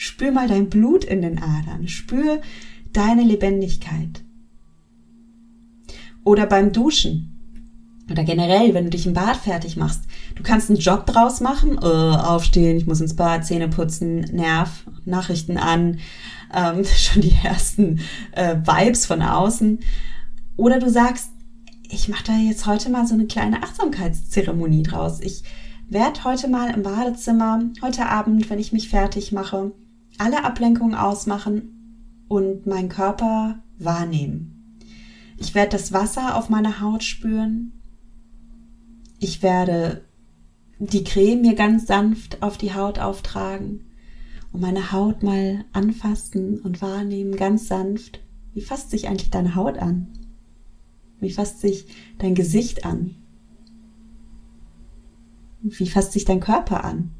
Spür 0.00 0.30
mal 0.30 0.46
dein 0.46 0.70
Blut 0.70 1.04
in 1.04 1.22
den 1.22 1.42
Adern. 1.42 1.88
Spür 1.88 2.40
deine 2.92 3.24
Lebendigkeit. 3.24 4.22
Oder 6.22 6.46
beim 6.46 6.72
Duschen. 6.72 7.34
Oder 8.08 8.22
generell, 8.22 8.74
wenn 8.74 8.84
du 8.84 8.90
dich 8.90 9.06
im 9.06 9.12
Bad 9.12 9.36
fertig 9.36 9.76
machst. 9.76 10.04
Du 10.36 10.44
kannst 10.44 10.70
einen 10.70 10.78
Job 10.78 11.04
draus 11.04 11.40
machen. 11.40 11.78
Äh, 11.82 11.84
aufstehen, 11.84 12.76
ich 12.76 12.86
muss 12.86 13.00
ins 13.00 13.16
Bad, 13.16 13.44
Zähne 13.44 13.66
putzen, 13.66 14.20
Nerv, 14.20 14.84
Nachrichten 15.04 15.56
an. 15.56 15.98
Ähm, 16.54 16.84
schon 16.96 17.22
die 17.22 17.34
ersten 17.42 17.98
äh, 18.30 18.54
Vibes 18.54 19.04
von 19.04 19.20
außen. 19.20 19.80
Oder 20.56 20.78
du 20.78 20.88
sagst, 20.88 21.30
ich 21.90 22.08
mache 22.08 22.22
da 22.24 22.36
jetzt 22.36 22.66
heute 22.66 22.88
mal 22.88 23.04
so 23.04 23.14
eine 23.14 23.26
kleine 23.26 23.64
Achtsamkeitszeremonie 23.64 24.84
draus. 24.84 25.20
Ich 25.20 25.42
werde 25.88 26.22
heute 26.22 26.46
mal 26.46 26.72
im 26.72 26.84
Badezimmer, 26.84 27.64
heute 27.82 28.06
Abend, 28.06 28.48
wenn 28.48 28.60
ich 28.60 28.72
mich 28.72 28.88
fertig 28.88 29.32
mache, 29.32 29.72
alle 30.18 30.44
Ablenkungen 30.44 30.94
ausmachen 30.94 32.24
und 32.28 32.66
meinen 32.66 32.88
Körper 32.88 33.62
wahrnehmen. 33.78 34.76
Ich 35.38 35.54
werde 35.54 35.70
das 35.70 35.92
Wasser 35.92 36.36
auf 36.36 36.48
meiner 36.48 36.80
Haut 36.80 37.04
spüren. 37.04 37.72
Ich 39.20 39.42
werde 39.42 40.04
die 40.78 41.04
Creme 41.04 41.40
mir 41.40 41.54
ganz 41.54 41.86
sanft 41.86 42.42
auf 42.42 42.56
die 42.58 42.74
Haut 42.74 42.98
auftragen 42.98 43.84
und 44.52 44.60
meine 44.60 44.92
Haut 44.92 45.22
mal 45.22 45.64
anfassen 45.72 46.60
und 46.60 46.82
wahrnehmen, 46.82 47.36
ganz 47.36 47.68
sanft. 47.68 48.20
Wie 48.54 48.60
fasst 48.60 48.90
sich 48.90 49.08
eigentlich 49.08 49.30
deine 49.30 49.54
Haut 49.54 49.78
an? 49.78 50.08
Wie 51.20 51.30
fasst 51.30 51.60
sich 51.60 51.86
dein 52.18 52.34
Gesicht 52.34 52.84
an? 52.84 53.16
Wie 55.62 55.88
fasst 55.88 56.12
sich 56.12 56.24
dein 56.24 56.40
Körper 56.40 56.84
an? 56.84 57.10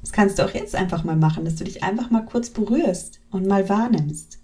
Das 0.00 0.12
kannst 0.12 0.38
du 0.38 0.44
auch 0.44 0.54
jetzt 0.54 0.74
einfach 0.74 1.04
mal 1.04 1.16
machen, 1.16 1.44
dass 1.44 1.56
du 1.56 1.64
dich 1.64 1.82
einfach 1.82 2.10
mal 2.10 2.24
kurz 2.24 2.50
berührst 2.50 3.20
und 3.30 3.46
mal 3.46 3.68
wahrnimmst. 3.68 4.38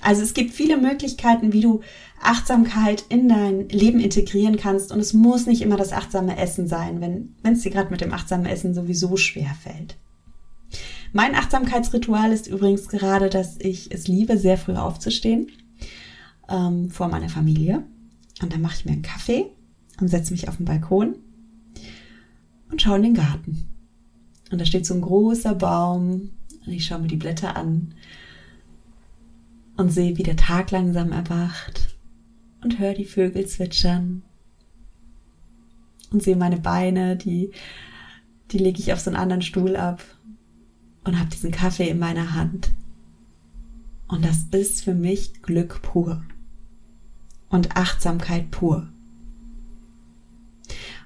Also 0.00 0.22
es 0.22 0.34
gibt 0.34 0.52
viele 0.52 0.76
Möglichkeiten, 0.76 1.52
wie 1.52 1.60
du 1.60 1.80
Achtsamkeit 2.20 3.04
in 3.08 3.28
dein 3.28 3.68
Leben 3.68 4.00
integrieren 4.00 4.56
kannst 4.56 4.92
und 4.92 5.00
es 5.00 5.12
muss 5.12 5.46
nicht 5.46 5.62
immer 5.62 5.76
das 5.76 5.92
achtsame 5.92 6.36
Essen 6.36 6.66
sein, 6.66 7.00
wenn 7.00 7.52
es 7.52 7.62
dir 7.62 7.70
gerade 7.70 7.90
mit 7.90 8.00
dem 8.00 8.12
achtsamen 8.12 8.46
Essen 8.46 8.74
sowieso 8.74 9.16
schwer 9.16 9.54
fällt. 9.62 9.96
Mein 11.12 11.34
Achtsamkeitsritual 11.34 12.32
ist 12.32 12.46
übrigens 12.46 12.88
gerade, 12.88 13.28
dass 13.28 13.58
ich 13.58 13.92
es 13.92 14.08
liebe, 14.08 14.38
sehr 14.38 14.56
früh 14.56 14.74
aufzustehen 14.74 15.50
ähm, 16.48 16.90
vor 16.90 17.08
meiner 17.08 17.28
Familie 17.28 17.84
und 18.40 18.52
dann 18.52 18.62
mache 18.62 18.76
ich 18.78 18.84
mir 18.84 18.92
einen 18.92 19.02
Kaffee 19.02 19.46
und 20.00 20.08
setze 20.08 20.32
mich 20.32 20.48
auf 20.48 20.56
den 20.56 20.64
Balkon 20.64 21.16
und 22.70 22.80
schaue 22.80 22.96
in 22.96 23.02
den 23.02 23.14
Garten. 23.14 23.71
Und 24.52 24.60
da 24.60 24.66
steht 24.66 24.84
so 24.84 24.92
ein 24.92 25.00
großer 25.00 25.54
Baum 25.54 26.30
und 26.66 26.72
ich 26.72 26.84
schaue 26.84 27.00
mir 27.00 27.08
die 27.08 27.16
Blätter 27.16 27.56
an 27.56 27.94
und 29.78 29.88
sehe, 29.88 30.18
wie 30.18 30.22
der 30.22 30.36
Tag 30.36 30.70
langsam 30.70 31.10
erwacht 31.10 31.96
und 32.62 32.78
höre 32.78 32.92
die 32.92 33.06
Vögel 33.06 33.46
zwitschern 33.46 34.22
und 36.10 36.22
sehe 36.22 36.36
meine 36.36 36.58
Beine, 36.58 37.16
die, 37.16 37.50
die 38.50 38.58
lege 38.58 38.78
ich 38.78 38.92
auf 38.92 39.00
so 39.00 39.08
einen 39.08 39.18
anderen 39.18 39.40
Stuhl 39.40 39.74
ab 39.74 40.04
und 41.04 41.18
habe 41.18 41.30
diesen 41.30 41.50
Kaffee 41.50 41.88
in 41.88 41.98
meiner 41.98 42.34
Hand. 42.34 42.72
Und 44.06 44.22
das 44.22 44.44
ist 44.50 44.84
für 44.84 44.94
mich 44.94 45.40
Glück 45.40 45.80
pur 45.80 46.22
und 47.48 47.74
Achtsamkeit 47.74 48.50
pur. 48.50 48.86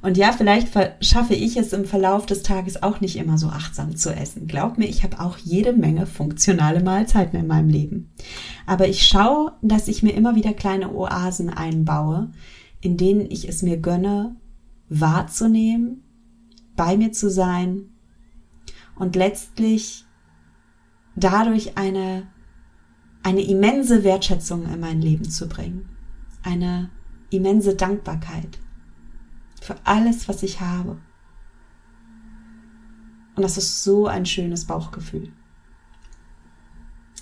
Und 0.03 0.17
ja, 0.17 0.33
vielleicht 0.33 0.69
schaffe 1.01 1.35
ich 1.35 1.57
es 1.57 1.73
im 1.73 1.85
Verlauf 1.85 2.27
des 2.27 2.43
Tages 2.43 2.83
auch 2.83 3.01
nicht 3.01 3.17
immer 3.17 3.39
so 3.39 3.49
achtsam 3.49 3.97
zu 3.97 4.15
essen. 4.15 4.47
Glaub 4.47 4.79
mir, 4.79 4.87
ich 4.87 5.03
habe 5.03 5.21
auch 5.21 5.39
jede 5.39 5.73
Menge 5.73 6.07
funktionale 6.07 6.83
Mahlzeiten 6.83 7.39
in 7.39 7.47
meinem 7.47 7.69
Leben. 7.69 8.13
Aber 8.67 8.89
ich 8.89 9.07
schaue, 9.07 9.53
dass 9.63 9.89
ich 9.89 10.03
mir 10.03 10.13
immer 10.13 10.35
wieder 10.35 10.53
kleine 10.53 10.93
Oasen 10.93 11.51
einbaue, 11.51 12.31
in 12.81 12.97
denen 12.97 13.31
ich 13.31 13.49
es 13.49 13.63
mir 13.63 13.79
gönne, 13.79 14.37
wahrzunehmen, 14.89 16.03
bei 16.77 16.97
mir 16.97 17.13
zu 17.13 17.31
sein 17.31 17.89
und 18.97 19.17
letztlich 19.17 20.05
dadurch 21.17 21.79
eine, 21.79 22.29
eine 23.23 23.43
immense 23.43 24.05
Wertschätzung 24.05 24.73
in 24.73 24.79
mein 24.79 25.01
Leben 25.01 25.29
zu 25.29 25.49
bringen. 25.49 25.89
Eine 26.43 26.91
immense 27.31 27.75
Dankbarkeit 27.75 28.59
für 29.67 29.77
alles, 29.85 30.29
was 30.29 30.45
ich 30.45 30.61
habe. 30.61 30.97
Und 33.35 33.43
das 33.43 33.59
ist 33.59 33.83
so 33.83 34.07
ein 34.07 34.25
schönes 34.25 34.65
Bauchgefühl. 34.65 35.33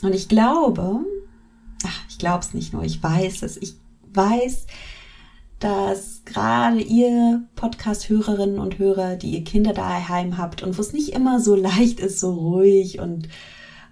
Und 0.03 0.15
ich 0.15 0.29
glaube, 0.29 1.01
ach, 1.85 2.01
ich 2.09 2.19
glaube 2.19 2.41
es 2.41 2.53
nicht 2.53 2.73
nur, 2.73 2.85
ich 2.85 3.03
weiß 3.03 3.43
es, 3.43 3.57
ich 3.57 3.77
weiß, 4.13 4.67
dass 5.59 6.23
gerade 6.27 6.83
ihr 6.83 7.49
Podcast-Hörerinnen 7.57 8.59
und 8.59 8.79
Hörer, 8.79 9.17
die 9.17 9.31
ihr 9.31 9.45
Kinder 9.45 9.73
daheim 9.73 10.37
habt 10.37 10.63
und 10.63 10.77
wo 10.77 10.83
es 10.83 10.93
nicht 10.93 11.15
immer 11.15 11.41
so 11.41 11.55
leicht 11.57 11.99
ist, 11.99 12.21
so 12.21 12.35
ruhig 12.35 13.01
und 13.01 13.29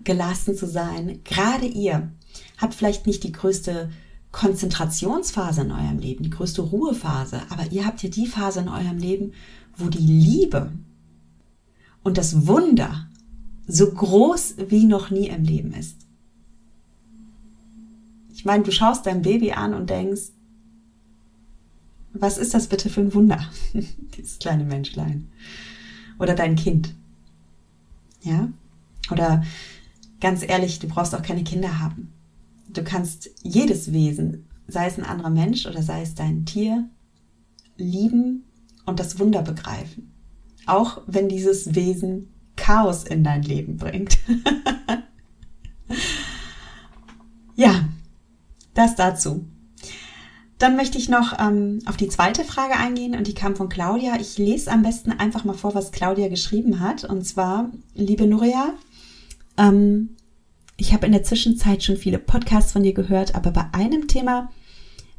gelassen 0.05 0.55
zu 0.55 0.67
sein, 0.67 1.21
gerade 1.25 1.67
ihr 1.67 2.13
habt 2.59 2.75
vielleicht 2.75 3.07
nicht 3.07 3.25
die 3.25 3.33
größte 3.33 3.91
Konzentrationsphase 4.33 5.61
in 5.61 5.71
eurem 5.71 5.99
Leben, 5.99 6.25
die 6.25 6.31
größte 6.31 6.63
Ruhephase, 6.63 7.43
aber 7.51 7.71
ihr 7.71 7.87
habt 7.87 8.03
ja 8.03 8.09
die 8.09 8.27
Phase 8.27 8.61
in 8.61 8.69
eurem 8.69 8.99
Leben, 8.99 9.33
wo 9.77 9.89
die 9.89 9.99
Liebe 9.99 10.73
und 12.03 12.19
das 12.19 12.47
Wunder 12.47 13.09
so 13.67 13.91
groß 13.91 14.57
wie 14.69 14.87
noch 14.87 15.11
nie 15.11 15.29
im 15.29 15.45
Leben 15.45 15.73
ist. 15.73 16.07
Ich 18.33 18.45
meine, 18.45 18.65
du 18.65 18.73
schaust 18.73 19.07
dein 19.07 19.23
Baby 19.23 19.53
an 19.53 19.75
und 19.75 19.89
denkst, 19.89 20.33
was 22.13 22.39
ist 22.39 22.55
das 22.55 22.67
bitte 22.67 22.91
für 22.91 23.01
ein 23.01 23.15
Wunder? 23.15 23.39
Dieses 24.17 24.39
kleine 24.39 24.65
Menschlein. 24.65 25.29
Oder 26.19 26.35
dein 26.35 26.57
Kind. 26.57 26.95
Ja? 28.23 28.49
Oder 29.11 29.45
ganz 30.21 30.43
ehrlich, 30.43 30.79
du 30.79 30.89
brauchst 30.89 31.15
auch 31.15 31.23
keine 31.23 31.45
Kinder 31.45 31.81
haben. 31.81 32.13
Du 32.73 32.83
kannst 32.83 33.31
jedes 33.43 33.93
Wesen, 33.93 34.49
sei 34.67 34.87
es 34.87 34.99
ein 34.99 35.05
anderer 35.05 35.31
Mensch 35.31 35.67
oder 35.67 35.83
sei 35.83 36.03
es 36.03 36.15
dein 36.15 36.47
Tier, 36.47 36.89
lieben 37.77 38.45
und 38.87 38.99
das 38.99 39.19
Wunder 39.19 39.43
begreifen. 39.43 40.13
Auch 40.67 41.03
wenn 41.07 41.29
dieses 41.29 41.75
Wesen 41.75 42.33
Chaos 42.57 43.05
in 43.05 43.25
dein 43.25 43.43
Leben 43.43 43.77
bringt. 43.77 44.19
ja, 47.57 47.89
das 48.75 48.95
dazu. 48.95 49.47
Dann 50.59 50.77
möchte 50.77 50.97
ich 50.97 51.09
noch 51.09 51.39
ähm, 51.41 51.81
auf 51.87 51.97
die 51.97 52.09
zweite 52.09 52.45
Frage 52.45 52.77
eingehen 52.77 53.17
und 53.17 53.27
die 53.27 53.35
kam 53.35 53.57
von 53.57 53.69
Claudia. 53.69 54.21
Ich 54.21 54.39
lese 54.39 54.71
am 54.71 54.83
besten 54.83 55.11
einfach 55.11 55.45
mal 55.45 55.55
vor, 55.55 55.75
was 55.75 55.91
Claudia 55.91 56.29
geschrieben 56.29 56.79
hat. 56.79 57.03
Und 57.03 57.27
zwar, 57.27 57.73
liebe 57.95 58.29
Nuria, 58.29 58.73
ähm, 59.59 60.17
Ich 60.77 60.93
habe 60.93 61.07
in 61.07 61.13
der 61.13 61.23
Zwischenzeit 61.23 61.83
schon 61.83 61.97
viele 61.97 62.19
Podcasts 62.19 62.73
von 62.73 62.83
dir 62.83 62.95
gehört, 62.95 63.35
aber 63.35 63.51
bei 63.51 63.67
einem 63.73 64.09
Thema, 64.09 64.51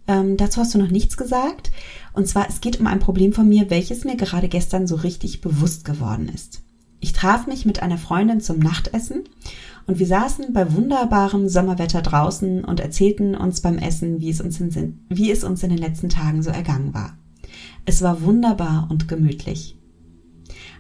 ähm, 0.08 0.38
dazu 0.38 0.62
hast 0.62 0.74
du 0.74 0.80
noch 0.80 0.90
nichts 0.90 1.16
gesagt. 1.16 1.72
Und 2.14 2.28
zwar, 2.28 2.48
es 2.50 2.62
geht 2.62 2.80
um 2.80 2.88
ein 2.88 3.00
Problem 3.00 3.34
von 3.34 3.48
mir, 3.48 3.70
welches 3.70 4.04
mir 4.04 4.16
gerade 4.16 4.50
gestern 4.50 4.88
so 4.88 4.96
richtig 4.96 5.42
bewusst 5.42 5.86
geworden 5.86 6.30
ist. 6.34 6.62
Ich 7.00 7.14
traf 7.14 7.48
mich 7.48 7.66
mit 7.66 7.84
einer 7.84 7.98
Freundin 7.98 8.40
zum 8.40 8.60
Nachtessen 8.60 9.24
und 9.88 10.00
wir 10.00 10.08
saßen 10.08 10.54
bei 10.54 10.74
wunderbarem 10.74 11.50
Sommerwetter 11.50 12.02
draußen 12.02 12.64
und 12.64 12.80
erzählten 12.80 13.36
uns 13.36 13.60
beim 13.60 13.78
Essen, 13.78 14.22
wie 14.22 14.30
es 14.30 14.40
uns 14.40 14.60
in, 14.60 15.00
wie 15.10 15.30
es 15.30 15.44
uns 15.44 15.64
in 15.64 15.70
den 15.70 15.80
letzten 15.80 16.08
Tagen 16.08 16.42
so 16.42 16.50
ergangen 16.50 16.94
war. 16.94 17.18
Es 17.86 18.02
war 18.02 18.22
wunderbar 18.22 18.88
und 18.90 19.10
gemütlich. 19.10 19.78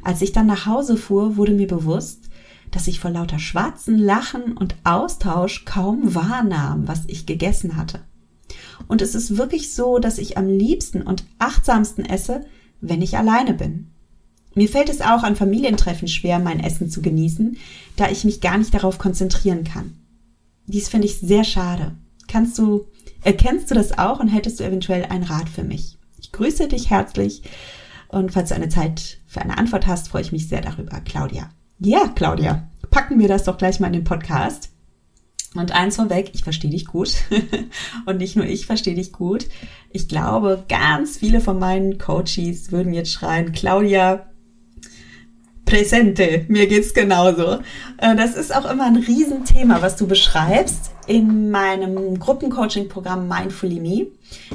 Als 0.01 0.21
ich 0.21 0.31
dann 0.31 0.47
nach 0.47 0.65
Hause 0.65 0.95
fuhr, 0.95 1.35
wurde 1.35 1.53
mir 1.53 1.67
bewusst, 1.67 2.29
dass 2.73 2.87
ich 2.87 2.99
vor 2.99 3.11
lauter 3.11 3.39
schwarzen 3.39 3.97
Lachen 3.97 4.57
und 4.57 4.75
Austausch 4.83 5.63
kaum 5.63 6.15
wahrnahm, 6.15 6.87
was 6.87 7.03
ich 7.07 7.25
gegessen 7.25 7.77
hatte. 7.77 8.01
Und 8.87 9.01
es 9.01 9.15
ist 9.15 9.37
wirklich 9.37 9.73
so, 9.73 9.99
dass 9.99 10.17
ich 10.17 10.37
am 10.37 10.47
liebsten 10.47 11.03
und 11.03 11.23
achtsamsten 11.37 12.03
esse, 12.03 12.45
wenn 12.81 13.01
ich 13.01 13.17
alleine 13.17 13.53
bin. 13.53 13.91
Mir 14.55 14.67
fällt 14.67 14.89
es 14.89 15.01
auch 15.01 15.23
an 15.23 15.35
Familientreffen 15.35 16.07
schwer, 16.07 16.39
mein 16.39 16.59
Essen 16.59 16.89
zu 16.89 17.01
genießen, 17.01 17.57
da 17.95 18.09
ich 18.09 18.23
mich 18.23 18.41
gar 18.41 18.57
nicht 18.57 18.73
darauf 18.73 18.97
konzentrieren 18.97 19.63
kann. 19.63 19.93
Dies 20.65 20.89
finde 20.89 21.07
ich 21.07 21.19
sehr 21.19 21.43
schade. 21.43 21.95
Kannst 22.27 22.57
du, 22.57 22.87
erkennst 23.21 23.69
du 23.69 23.75
das 23.75 23.97
auch 23.97 24.19
und 24.19 24.27
hättest 24.29 24.59
du 24.59 24.63
eventuell 24.63 25.05
einen 25.05 25.23
Rat 25.23 25.49
für 25.49 25.63
mich? 25.63 25.97
Ich 26.19 26.31
grüße 26.31 26.67
dich 26.67 26.89
herzlich 26.89 27.43
und 28.07 28.31
falls 28.31 28.49
du 28.49 28.55
eine 28.55 28.69
Zeit 28.69 29.19
für 29.27 29.41
eine 29.41 29.57
Antwort 29.57 29.85
hast, 29.85 30.09
freue 30.09 30.21
ich 30.21 30.31
mich 30.31 30.47
sehr 30.47 30.61
darüber. 30.61 30.99
Claudia. 31.01 31.49
Ja, 31.85 32.07
Claudia, 32.07 32.69
packen 32.91 33.19
wir 33.19 33.27
das 33.27 33.43
doch 33.43 33.57
gleich 33.57 33.81
mal 33.81 33.87
in 33.87 33.93
den 33.93 34.03
Podcast. 34.05 34.69
Und 35.53 35.73
eins 35.73 35.97
vorweg, 35.97 36.31
ich 36.33 36.41
verstehe 36.41 36.71
dich 36.71 36.85
gut. 36.85 37.13
und 38.05 38.19
nicht 38.19 38.37
nur 38.37 38.45
ich 38.45 38.65
verstehe 38.65 38.95
dich 38.95 39.11
gut. 39.11 39.47
Ich 39.91 40.07
glaube, 40.07 40.63
ganz 40.69 41.17
viele 41.17 41.41
von 41.41 41.59
meinen 41.59 41.97
Coaches 41.97 42.71
würden 42.71 42.93
jetzt 42.93 43.11
schreien, 43.11 43.51
Claudia, 43.51 44.29
Präsente, 45.65 46.45
mir 46.47 46.67
geht's 46.67 46.93
genauso. 46.93 47.59
Äh, 47.97 48.15
das 48.15 48.35
ist 48.35 48.55
auch 48.55 48.69
immer 48.69 48.85
ein 48.85 48.95
Riesenthema, 48.95 49.81
was 49.81 49.97
du 49.97 50.07
beschreibst 50.07 50.92
in 51.07 51.51
meinem 51.51 52.19
Gruppencoaching-Programm 52.19 53.27
Mindfully 53.27 53.79
Me. 53.79 54.07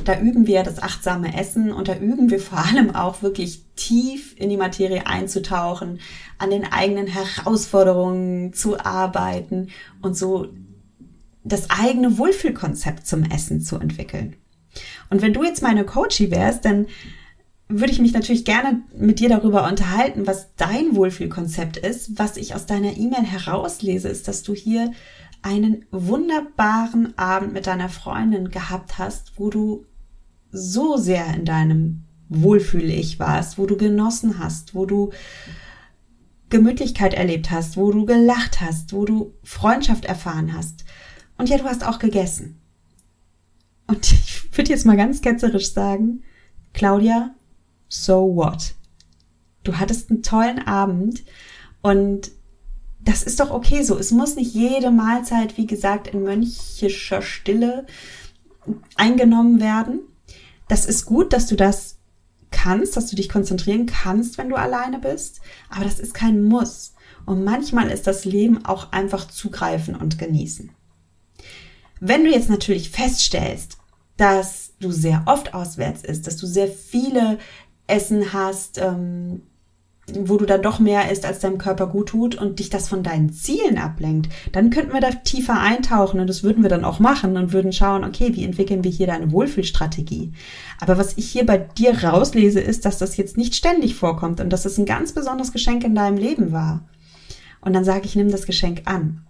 Da 0.04 0.18
üben 0.18 0.46
wir 0.46 0.62
das 0.62 0.82
achtsame 0.82 1.38
Essen 1.38 1.72
und 1.72 1.88
da 1.88 1.96
üben 1.96 2.30
wir 2.30 2.40
vor 2.40 2.58
allem 2.58 2.94
auch 2.94 3.22
wirklich 3.22 3.62
tief 3.76 4.34
in 4.38 4.48
die 4.48 4.56
Materie 4.56 5.06
einzutauchen, 5.06 6.00
an 6.38 6.50
den 6.50 6.64
eigenen 6.64 7.06
Herausforderungen 7.06 8.52
zu 8.52 8.78
arbeiten 8.78 9.68
und 10.02 10.16
so 10.16 10.48
das 11.44 11.70
eigene 11.70 12.18
Wohlfühlkonzept 12.18 13.06
zum 13.06 13.24
Essen 13.24 13.60
zu 13.60 13.76
entwickeln. 13.76 14.36
Und 15.10 15.22
wenn 15.22 15.32
du 15.32 15.44
jetzt 15.44 15.62
meine 15.62 15.84
Coachie 15.84 16.30
wärst, 16.30 16.64
dann 16.64 16.86
würde 17.68 17.92
ich 17.92 18.00
mich 18.00 18.14
natürlich 18.14 18.44
gerne 18.44 18.82
mit 18.96 19.20
dir 19.20 19.28
darüber 19.28 19.68
unterhalten, 19.68 20.26
was 20.26 20.54
dein 20.56 20.96
Wohlfühlkonzept 20.96 21.76
ist. 21.76 22.18
Was 22.18 22.36
ich 22.36 22.54
aus 22.54 22.66
deiner 22.66 22.96
E-Mail 22.96 23.24
herauslese, 23.24 24.08
ist, 24.08 24.26
dass 24.26 24.42
du 24.42 24.54
hier 24.54 24.92
einen 25.42 25.86
wunderbaren 25.90 27.16
Abend 27.18 27.52
mit 27.52 27.66
deiner 27.66 27.88
Freundin 27.88 28.50
gehabt 28.50 28.98
hast, 28.98 29.38
wo 29.38 29.50
du 29.50 29.86
so 30.50 30.96
sehr 30.96 31.34
in 31.34 31.44
deinem 31.44 32.04
Wohlfühl-Ich 32.28 33.18
warst, 33.18 33.58
wo 33.58 33.66
du 33.66 33.76
genossen 33.76 34.38
hast, 34.38 34.74
wo 34.74 34.86
du 34.86 35.10
Gemütlichkeit 36.50 37.14
erlebt 37.14 37.50
hast, 37.50 37.76
wo 37.76 37.90
du 37.92 38.06
gelacht 38.06 38.60
hast, 38.60 38.92
wo 38.92 39.04
du 39.04 39.34
Freundschaft 39.42 40.04
erfahren 40.04 40.52
hast. 40.54 40.84
Und 41.36 41.48
ja, 41.48 41.58
du 41.58 41.64
hast 41.64 41.86
auch 41.86 41.98
gegessen. 41.98 42.60
Und 43.86 44.12
ich 44.12 44.56
würde 44.56 44.70
jetzt 44.70 44.86
mal 44.86 44.96
ganz 44.96 45.20
ketzerisch 45.20 45.72
sagen, 45.72 46.22
Claudia, 46.72 47.34
so 47.88 48.34
what? 48.34 48.74
Du 49.64 49.78
hattest 49.78 50.10
einen 50.10 50.22
tollen 50.22 50.58
Abend 50.66 51.24
und 51.82 52.30
das 53.00 53.22
ist 53.22 53.40
doch 53.40 53.50
okay 53.50 53.82
so. 53.82 53.96
Es 53.98 54.10
muss 54.10 54.36
nicht 54.36 54.54
jede 54.54 54.90
Mahlzeit, 54.90 55.56
wie 55.56 55.66
gesagt, 55.66 56.08
in 56.08 56.22
mönchischer 56.22 57.22
Stille 57.22 57.86
eingenommen 58.96 59.60
werden. 59.60 60.00
Das 60.68 60.84
ist 60.84 61.06
gut, 61.06 61.32
dass 61.32 61.46
du 61.46 61.56
das 61.56 61.96
kannst, 62.50 62.96
dass 62.96 63.06
du 63.06 63.16
dich 63.16 63.28
konzentrieren 63.28 63.86
kannst, 63.86 64.38
wenn 64.38 64.48
du 64.48 64.56
alleine 64.56 64.98
bist. 64.98 65.40
Aber 65.70 65.84
das 65.84 65.98
ist 65.98 66.14
kein 66.14 66.44
Muss. 66.44 66.94
Und 67.24 67.44
manchmal 67.44 67.90
ist 67.90 68.06
das 68.06 68.24
Leben 68.24 68.64
auch 68.64 68.92
einfach 68.92 69.28
zugreifen 69.28 69.94
und 69.94 70.18
genießen. 70.18 70.70
Wenn 72.00 72.24
du 72.24 72.30
jetzt 72.30 72.48
natürlich 72.48 72.90
feststellst, 72.90 73.78
dass 74.16 74.72
du 74.80 74.90
sehr 74.90 75.22
oft 75.26 75.54
auswärts 75.54 76.02
isst, 76.02 76.26
dass 76.26 76.36
du 76.36 76.46
sehr 76.46 76.68
viele 76.68 77.38
Essen 77.86 78.32
hast, 78.32 78.78
ähm, 78.78 79.42
wo 80.14 80.36
du 80.36 80.46
dann 80.46 80.62
doch 80.62 80.78
mehr 80.78 81.10
isst, 81.10 81.24
als 81.24 81.40
deinem 81.40 81.58
Körper 81.58 81.86
gut 81.86 82.08
tut 82.08 82.34
und 82.34 82.58
dich 82.58 82.70
das 82.70 82.88
von 82.88 83.02
deinen 83.02 83.32
Zielen 83.32 83.78
ablenkt, 83.78 84.32
dann 84.52 84.70
könnten 84.70 84.92
wir 84.92 85.00
da 85.00 85.10
tiefer 85.10 85.60
eintauchen 85.60 86.20
und 86.20 86.26
das 86.28 86.42
würden 86.42 86.62
wir 86.62 86.70
dann 86.70 86.84
auch 86.84 86.98
machen 86.98 87.36
und 87.36 87.52
würden 87.52 87.72
schauen, 87.72 88.04
okay, 88.04 88.34
wie 88.34 88.44
entwickeln 88.44 88.84
wir 88.84 88.90
hier 88.90 89.06
deine 89.06 89.32
Wohlfühlstrategie? 89.32 90.32
Aber 90.80 90.98
was 90.98 91.16
ich 91.16 91.30
hier 91.30 91.46
bei 91.46 91.58
dir 91.58 92.04
rauslese, 92.04 92.60
ist, 92.60 92.84
dass 92.84 92.98
das 92.98 93.16
jetzt 93.16 93.36
nicht 93.36 93.54
ständig 93.54 93.94
vorkommt 93.94 94.40
und 94.40 94.50
dass 94.50 94.64
es 94.64 94.78
ein 94.78 94.86
ganz 94.86 95.12
besonderes 95.12 95.52
Geschenk 95.52 95.84
in 95.84 95.94
deinem 95.94 96.16
Leben 96.16 96.52
war. 96.52 96.88
Und 97.60 97.72
dann 97.72 97.84
sage 97.84 98.06
ich, 98.06 98.16
nimm 98.16 98.30
das 98.30 98.46
Geschenk 98.46 98.82
an. 98.84 99.24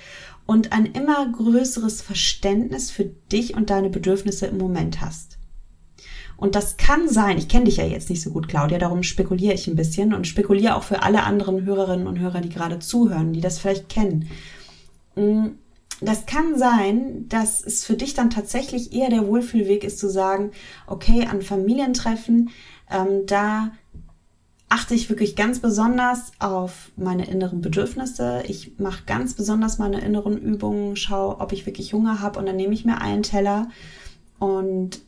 und 0.46 0.72
ein 0.72 0.86
immer 0.86 1.32
größeres 1.32 2.02
Verständnis 2.02 2.92
für 2.92 3.06
dich 3.06 3.56
und 3.56 3.70
deine 3.70 3.90
Bedürfnisse 3.90 4.48
im 4.48 4.58
Moment 4.58 5.02
hast. 5.02 5.38
Und 6.36 6.56
das 6.56 6.78
kann 6.78 7.08
sein, 7.08 7.38
ich 7.38 7.48
kenne 7.48 7.66
dich 7.66 7.78
ja 7.78 7.86
jetzt 7.86 8.10
nicht 8.10 8.22
so 8.22 8.32
gut, 8.32 8.48
Claudia, 8.48 8.78
darum 8.78 9.04
spekuliere 9.04 9.54
ich 9.54 9.68
ein 9.68 9.76
bisschen 9.76 10.14
und 10.14 10.28
spekuliere 10.28 10.76
auch 10.76 10.84
für 10.84 11.04
alle 11.04 11.24
anderen 11.24 11.64
Hörerinnen 11.64 12.08
und 12.08 12.20
Hörer, 12.20 12.42
die 12.42 12.50
gerade 12.50 12.80
zuhören, 12.80 13.34
die 13.34 13.42
das 13.42 13.60
vielleicht 13.60 13.88
kennen. 13.88 14.28
Mm, 15.16 15.52
das 16.02 16.26
kann 16.26 16.58
sein, 16.58 17.30
dass 17.30 17.64
es 17.64 17.86
für 17.86 17.96
dich 17.96 18.14
dann 18.14 18.30
tatsächlich 18.30 18.94
eher 18.94 19.10
der 19.10 19.26
Wohlfühlweg 19.28 19.84
ist 19.84 20.00
zu 20.00 20.10
sagen, 20.10 20.52
okay, 20.88 21.28
an 21.28 21.42
Familientreffen, 21.42 22.50
ähm, 22.92 23.26
da 23.26 23.72
achte 24.74 24.96
ich 24.96 25.08
wirklich 25.10 25.36
ganz 25.36 25.60
besonders 25.60 26.32
auf 26.40 26.92
meine 26.96 27.28
inneren 27.28 27.62
Bedürfnisse. 27.62 28.42
Ich 28.48 28.80
mache 28.80 29.04
ganz 29.06 29.36
besonders 29.36 29.78
meine 29.78 30.02
inneren 30.02 30.36
Übungen, 30.36 30.96
schaue, 30.96 31.40
ob 31.40 31.52
ich 31.52 31.68
wirklich 31.68 31.94
Hunger 31.94 32.22
habe 32.22 32.40
und 32.40 32.48
dann 32.48 32.56
nehme 32.56 32.74
ich 32.74 32.84
mir 32.84 33.00
einen 33.00 33.22
Teller 33.22 33.70
und 34.40 35.00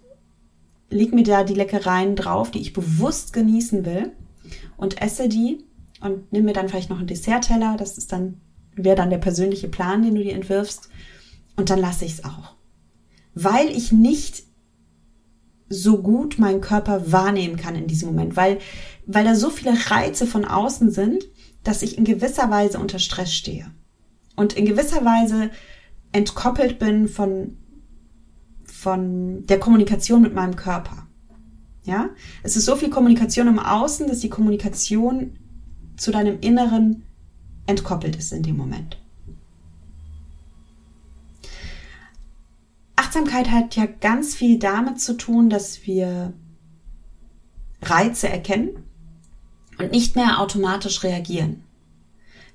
leg 0.91 1.13
mir 1.13 1.23
da 1.23 1.43
die 1.43 1.55
Leckereien 1.55 2.15
drauf, 2.15 2.51
die 2.51 2.61
ich 2.61 2.73
bewusst 2.73 3.33
genießen 3.33 3.85
will 3.85 4.11
und 4.77 5.01
esse 5.01 5.27
die 5.29 5.63
und 5.99 6.31
nimm 6.31 6.45
mir 6.45 6.53
dann 6.53 6.69
vielleicht 6.69 6.91
noch 6.91 6.99
einen 6.99 7.07
Dessertteller. 7.07 7.75
Das 7.75 7.97
ist 7.97 8.11
dann 8.11 8.39
wäre 8.75 8.95
dann 8.95 9.09
der 9.09 9.17
persönliche 9.17 9.67
Plan, 9.67 10.03
den 10.03 10.15
du 10.15 10.23
dir 10.23 10.35
entwirfst. 10.35 10.89
Und 11.55 11.69
dann 11.69 11.79
lasse 11.79 12.05
ich 12.05 12.13
es 12.13 12.25
auch. 12.25 12.53
Weil 13.33 13.69
ich 13.69 13.91
nicht 13.91 14.43
so 15.69 16.01
gut 16.01 16.37
meinen 16.37 16.61
Körper 16.61 17.11
wahrnehmen 17.11 17.57
kann 17.57 17.75
in 17.75 17.87
diesem 17.87 18.09
Moment, 18.09 18.37
weil, 18.37 18.59
weil 19.07 19.25
da 19.25 19.35
so 19.35 19.49
viele 19.49 19.73
Reize 19.89 20.25
von 20.25 20.45
außen 20.45 20.91
sind, 20.91 21.25
dass 21.63 21.81
ich 21.81 21.97
in 21.97 22.05
gewisser 22.05 22.49
Weise 22.49 22.79
unter 22.79 22.99
Stress 22.99 23.33
stehe. 23.33 23.71
Und 24.35 24.53
in 24.53 24.65
gewisser 24.65 25.03
Weise 25.05 25.49
entkoppelt 26.11 26.79
bin 26.79 27.07
von, 27.07 27.57
von 28.65 29.45
der 29.45 29.59
Kommunikation 29.59 30.21
mit 30.21 30.33
meinem 30.33 30.55
Körper. 30.55 31.07
Ja? 31.83 32.09
Es 32.43 32.55
ist 32.55 32.65
so 32.65 32.75
viel 32.75 32.89
Kommunikation 32.89 33.47
im 33.47 33.59
Außen, 33.59 34.07
dass 34.07 34.19
die 34.19 34.29
Kommunikation 34.29 35.37
zu 35.97 36.11
deinem 36.11 36.39
Inneren 36.41 37.03
entkoppelt 37.67 38.15
ist 38.15 38.31
in 38.31 38.43
dem 38.43 38.57
Moment. 38.57 38.99
Achtsamkeit 42.95 43.49
hat 43.49 43.75
ja 43.75 43.85
ganz 43.85 44.35
viel 44.35 44.59
damit 44.59 44.99
zu 44.99 45.17
tun, 45.17 45.49
dass 45.49 45.85
wir 45.85 46.33
Reize 47.81 48.29
erkennen 48.29 48.84
und 49.77 49.91
nicht 49.91 50.15
mehr 50.15 50.39
automatisch 50.39 51.03
reagieren. 51.03 51.63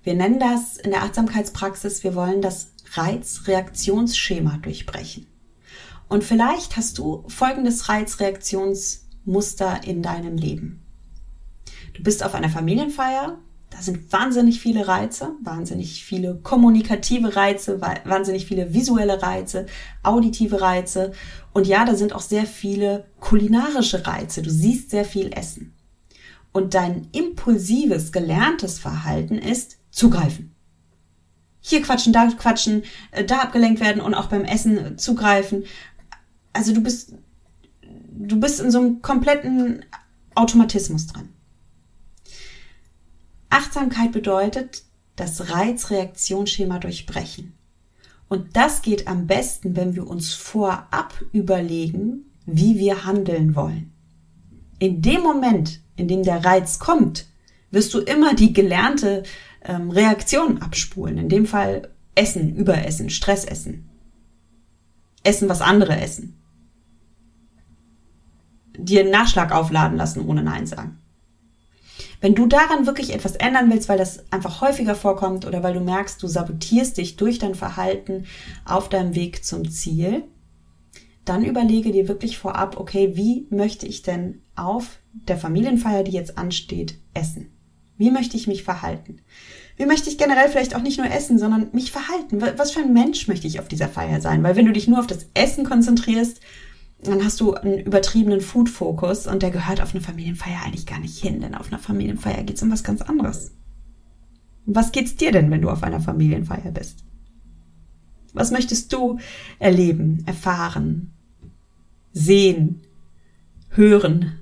Wir 0.02 0.14
nennen 0.14 0.38
das 0.38 0.78
in 0.78 0.90
der 0.90 1.02
Achtsamkeitspraxis, 1.02 2.04
wir 2.04 2.14
wollen 2.14 2.40
das 2.40 2.72
Reizreaktionsschema 2.94 4.58
durchbrechen. 4.62 5.26
Und 6.08 6.24
vielleicht 6.24 6.76
hast 6.76 6.98
du 6.98 7.24
folgendes 7.28 7.88
Reizreaktionsmuster 7.88 9.80
in 9.84 10.02
deinem 10.02 10.36
Leben. 10.36 10.82
Du 11.94 12.02
bist 12.02 12.24
auf 12.24 12.34
einer 12.34 12.48
Familienfeier, 12.48 13.38
da 13.70 13.80
sind 13.80 14.12
wahnsinnig 14.12 14.60
viele 14.60 14.88
Reize, 14.88 15.32
wahnsinnig 15.42 16.04
viele 16.04 16.40
kommunikative 16.42 17.36
Reize, 17.36 17.80
wahnsinnig 17.80 18.46
viele 18.46 18.74
visuelle 18.74 19.22
Reize, 19.22 19.66
auditive 20.02 20.60
Reize 20.60 21.12
und 21.52 21.66
ja, 21.66 21.84
da 21.84 21.94
sind 21.94 22.12
auch 22.12 22.20
sehr 22.20 22.46
viele 22.46 23.06
kulinarische 23.20 24.06
Reize. 24.06 24.42
Du 24.42 24.50
siehst 24.50 24.90
sehr 24.90 25.04
viel 25.04 25.32
Essen. 25.32 25.74
Und 26.52 26.74
dein 26.74 27.08
impulsives, 27.12 28.12
gelerntes 28.12 28.78
Verhalten 28.78 29.38
ist 29.38 29.78
zugreifen. 29.90 30.54
Hier 31.60 31.82
quatschen, 31.82 32.12
da 32.12 32.26
quatschen, 32.28 32.84
äh, 33.12 33.24
da 33.24 33.40
abgelenkt 33.40 33.80
werden 33.80 34.00
und 34.00 34.14
auch 34.14 34.26
beim 34.26 34.44
Essen 34.44 34.98
zugreifen. 34.98 35.64
Also 36.52 36.72
du 36.72 36.80
bist, 36.80 37.14
du 37.82 38.40
bist 38.40 38.60
in 38.60 38.70
so 38.70 38.78
einem 38.78 39.02
kompletten 39.02 39.84
Automatismus 40.34 41.06
drin. 41.06 41.28
Achtsamkeit 43.50 44.12
bedeutet, 44.12 44.84
das 45.16 45.50
Reizreaktionsschema 45.50 46.78
durchbrechen. 46.78 47.52
Und 48.28 48.56
das 48.56 48.82
geht 48.82 49.08
am 49.08 49.26
besten, 49.26 49.76
wenn 49.76 49.96
wir 49.96 50.06
uns 50.06 50.32
vorab 50.32 51.20
überlegen, 51.32 52.30
wie 52.46 52.78
wir 52.78 53.04
handeln 53.04 53.54
wollen. 53.56 53.92
In 54.78 55.02
dem 55.02 55.20
Moment, 55.20 55.80
in 56.00 56.08
dem 56.08 56.22
der 56.22 56.44
Reiz 56.44 56.78
kommt, 56.78 57.26
wirst 57.70 57.94
du 57.94 58.00
immer 58.00 58.34
die 58.34 58.52
gelernte 58.52 59.22
ähm, 59.64 59.90
Reaktion 59.90 60.62
abspulen. 60.62 61.18
In 61.18 61.28
dem 61.28 61.46
Fall 61.46 61.90
Essen, 62.14 62.56
Überessen, 62.56 63.10
Stressessen. 63.10 63.88
Essen, 65.22 65.48
was 65.48 65.60
andere 65.60 66.00
essen. 66.00 66.36
Dir 68.76 69.00
einen 69.00 69.10
Nachschlag 69.10 69.52
aufladen 69.52 69.96
lassen, 69.96 70.26
ohne 70.26 70.42
Nein 70.42 70.66
sagen. 70.66 70.98
Wenn 72.20 72.34
du 72.34 72.46
daran 72.46 72.86
wirklich 72.86 73.14
etwas 73.14 73.36
ändern 73.36 73.70
willst, 73.70 73.88
weil 73.88 73.98
das 73.98 74.30
einfach 74.30 74.60
häufiger 74.60 74.94
vorkommt 74.94 75.46
oder 75.46 75.62
weil 75.62 75.74
du 75.74 75.80
merkst, 75.80 76.22
du 76.22 76.26
sabotierst 76.26 76.98
dich 76.98 77.16
durch 77.16 77.38
dein 77.38 77.54
Verhalten 77.54 78.26
auf 78.64 78.88
deinem 78.88 79.14
Weg 79.14 79.44
zum 79.44 79.70
Ziel, 79.70 80.24
dann 81.24 81.44
überlege 81.44 81.92
dir 81.92 82.08
wirklich 82.08 82.38
vorab, 82.38 82.78
okay, 82.78 83.16
wie 83.16 83.46
möchte 83.50 83.86
ich 83.86 84.02
denn 84.02 84.42
auf 84.56 84.99
der 85.12 85.36
Familienfeier, 85.36 86.04
die 86.04 86.12
jetzt 86.12 86.38
ansteht, 86.38 86.98
essen? 87.14 87.50
Wie 87.96 88.10
möchte 88.10 88.36
ich 88.36 88.46
mich 88.46 88.62
verhalten? 88.62 89.20
Wie 89.76 89.86
möchte 89.86 90.08
ich 90.08 90.18
generell 90.18 90.48
vielleicht 90.48 90.74
auch 90.74 90.82
nicht 90.82 90.98
nur 90.98 91.10
essen, 91.10 91.38
sondern 91.38 91.68
mich 91.72 91.92
verhalten? 91.92 92.40
Was 92.56 92.70
für 92.70 92.80
ein 92.80 92.94
Mensch 92.94 93.28
möchte 93.28 93.46
ich 93.46 93.60
auf 93.60 93.68
dieser 93.68 93.88
Feier 93.88 94.20
sein? 94.20 94.42
Weil 94.42 94.56
wenn 94.56 94.66
du 94.66 94.72
dich 94.72 94.88
nur 94.88 94.98
auf 94.98 95.06
das 95.06 95.26
Essen 95.34 95.64
konzentrierst, 95.64 96.40
dann 97.02 97.24
hast 97.24 97.40
du 97.40 97.54
einen 97.54 97.78
übertriebenen 97.78 98.40
Food-Fokus 98.40 99.26
und 99.26 99.42
der 99.42 99.50
gehört 99.50 99.80
auf 99.80 99.94
eine 99.94 100.02
Familienfeier 100.02 100.62
eigentlich 100.64 100.86
gar 100.86 100.98
nicht 100.98 101.18
hin, 101.18 101.40
denn 101.40 101.54
auf 101.54 101.68
einer 101.72 101.78
Familienfeier 101.78 102.42
geht 102.42 102.56
es 102.56 102.62
um 102.62 102.70
was 102.70 102.84
ganz 102.84 103.02
anderes. 103.02 103.52
Was 104.66 104.92
geht's 104.92 105.16
dir 105.16 105.32
denn, 105.32 105.50
wenn 105.50 105.62
du 105.62 105.70
auf 105.70 105.82
einer 105.82 106.00
Familienfeier 106.00 106.70
bist? 106.72 107.04
Was 108.32 108.50
möchtest 108.50 108.92
du 108.92 109.18
erleben, 109.58 110.22
erfahren, 110.26 111.12
sehen, 112.12 112.82
hören, 113.70 114.39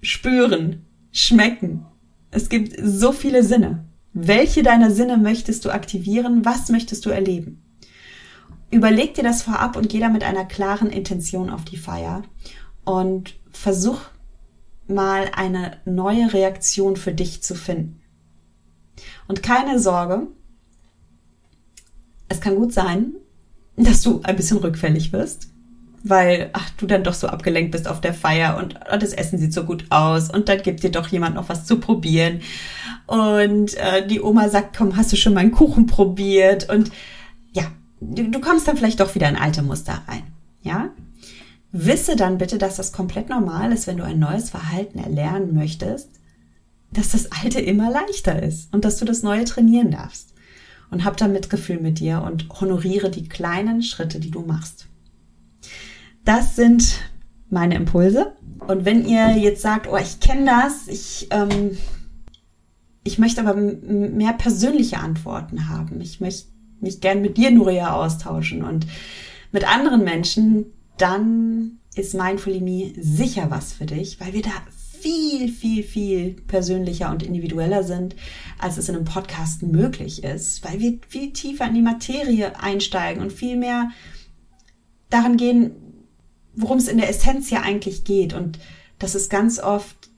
spüren, 0.00 0.86
schmecken? 1.12 1.86
Es 2.30 2.48
gibt 2.48 2.76
so 2.82 3.12
viele 3.12 3.42
Sinne. 3.42 3.86
Welche 4.12 4.62
deiner 4.62 4.90
Sinne 4.90 5.16
möchtest 5.18 5.64
du 5.64 5.70
aktivieren? 5.70 6.44
Was 6.44 6.68
möchtest 6.70 7.04
du 7.06 7.10
erleben? 7.10 7.62
Überleg 8.70 9.14
dir 9.14 9.22
das 9.22 9.42
vorab 9.42 9.76
und 9.76 9.88
geh 9.88 10.00
da 10.00 10.08
mit 10.08 10.24
einer 10.24 10.44
klaren 10.44 10.90
Intention 10.90 11.50
auf 11.50 11.64
die 11.64 11.76
Feier 11.76 12.22
und 12.84 13.34
versuch 13.50 14.00
mal 14.88 15.30
eine 15.34 15.78
neue 15.84 16.32
Reaktion 16.32 16.96
für 16.96 17.12
dich 17.12 17.42
zu 17.42 17.54
finden. 17.54 18.00
Und 19.28 19.42
keine 19.42 19.78
Sorge, 19.78 20.28
es 22.28 22.40
kann 22.40 22.56
gut 22.56 22.72
sein, 22.72 23.12
dass 23.76 24.02
du 24.02 24.20
ein 24.22 24.36
bisschen 24.36 24.58
rückfällig 24.58 25.12
wirst, 25.12 25.48
weil 26.08 26.50
ach, 26.52 26.70
du 26.76 26.86
dann 26.86 27.02
doch 27.02 27.14
so 27.14 27.26
abgelenkt 27.26 27.72
bist 27.72 27.88
auf 27.88 28.00
der 28.00 28.14
Feier 28.14 28.58
und 28.58 28.78
oh, 28.92 28.96
das 28.96 29.12
Essen 29.12 29.38
sieht 29.38 29.52
so 29.52 29.64
gut 29.64 29.86
aus 29.90 30.30
und 30.30 30.48
dann 30.48 30.62
gibt 30.62 30.82
dir 30.82 30.90
doch 30.90 31.08
jemand 31.08 31.34
noch 31.34 31.48
was 31.48 31.64
zu 31.66 31.80
probieren 31.80 32.40
und 33.06 33.74
äh, 33.74 34.06
die 34.06 34.20
Oma 34.20 34.48
sagt, 34.48 34.76
komm, 34.76 34.96
hast 34.96 35.12
du 35.12 35.16
schon 35.16 35.34
meinen 35.34 35.52
Kuchen 35.52 35.86
probiert 35.86 36.68
und 36.70 36.90
ja, 37.52 37.64
du, 38.00 38.30
du 38.30 38.40
kommst 38.40 38.68
dann 38.68 38.76
vielleicht 38.76 39.00
doch 39.00 39.14
wieder 39.14 39.28
in 39.28 39.36
alte 39.36 39.62
Muster 39.62 40.02
rein. 40.06 40.22
Ja? 40.62 40.90
Wisse 41.72 42.16
dann 42.16 42.38
bitte, 42.38 42.58
dass 42.58 42.76
das 42.76 42.92
komplett 42.92 43.28
normal 43.28 43.72
ist, 43.72 43.86
wenn 43.86 43.96
du 43.96 44.04
ein 44.04 44.18
neues 44.18 44.50
Verhalten 44.50 44.98
erlernen 44.98 45.54
möchtest, 45.54 46.08
dass 46.92 47.10
das 47.10 47.30
alte 47.32 47.60
immer 47.60 47.90
leichter 47.90 48.42
ist 48.42 48.72
und 48.72 48.84
dass 48.84 48.96
du 48.96 49.04
das 49.04 49.22
neue 49.22 49.44
trainieren 49.44 49.90
darfst. 49.90 50.34
Und 50.88 51.04
hab 51.04 51.16
da 51.16 51.26
Mitgefühl 51.26 51.80
mit 51.80 51.98
dir 51.98 52.22
und 52.22 52.48
honoriere 52.60 53.10
die 53.10 53.28
kleinen 53.28 53.82
Schritte, 53.82 54.20
die 54.20 54.30
du 54.30 54.42
machst. 54.42 54.86
Das 56.26 56.56
sind 56.56 57.02
meine 57.50 57.76
Impulse. 57.76 58.32
Und 58.66 58.84
wenn 58.84 59.06
ihr 59.06 59.38
jetzt 59.38 59.62
sagt, 59.62 59.86
oh, 59.88 59.96
ich 59.96 60.18
kenne 60.18 60.44
das, 60.44 60.88
ich, 60.88 61.28
ähm, 61.30 61.78
ich 63.04 63.18
möchte 63.18 63.40
aber 63.40 63.54
mehr 63.54 64.32
persönliche 64.32 64.98
Antworten 64.98 65.68
haben. 65.68 66.00
Ich 66.00 66.20
möchte 66.20 66.48
mich 66.80 67.00
gern 67.00 67.22
mit 67.22 67.36
dir, 67.36 67.52
Nuria, 67.52 67.94
austauschen 67.94 68.64
und 68.64 68.88
mit 69.52 69.72
anderen 69.72 70.02
Menschen, 70.02 70.66
dann 70.98 71.78
ist 71.94 72.14
Mindful 72.14 72.60
Me 72.60 72.92
sicher 72.98 73.46
was 73.50 73.72
für 73.72 73.86
dich, 73.86 74.20
weil 74.20 74.32
wir 74.32 74.42
da 74.42 74.50
viel, 74.98 75.48
viel, 75.48 75.84
viel 75.84 76.32
persönlicher 76.48 77.08
und 77.12 77.22
individueller 77.22 77.84
sind, 77.84 78.16
als 78.58 78.78
es 78.78 78.88
in 78.88 78.96
einem 78.96 79.04
Podcast 79.04 79.62
möglich 79.62 80.24
ist, 80.24 80.64
weil 80.64 80.80
wir 80.80 80.98
viel 81.06 81.32
tiefer 81.32 81.68
in 81.68 81.74
die 81.74 81.82
Materie 81.82 82.58
einsteigen 82.60 83.22
und 83.22 83.32
viel 83.32 83.56
mehr 83.56 83.90
daran 85.08 85.36
gehen, 85.36 85.85
worum 86.56 86.78
es 86.78 86.88
in 86.88 86.98
der 86.98 87.08
Essenz 87.08 87.50
ja 87.50 87.62
eigentlich 87.62 88.04
geht. 88.04 88.34
Und 88.34 88.58
das 88.98 89.14
ist 89.14 89.30
ganz 89.30 89.58
oft 89.58 90.10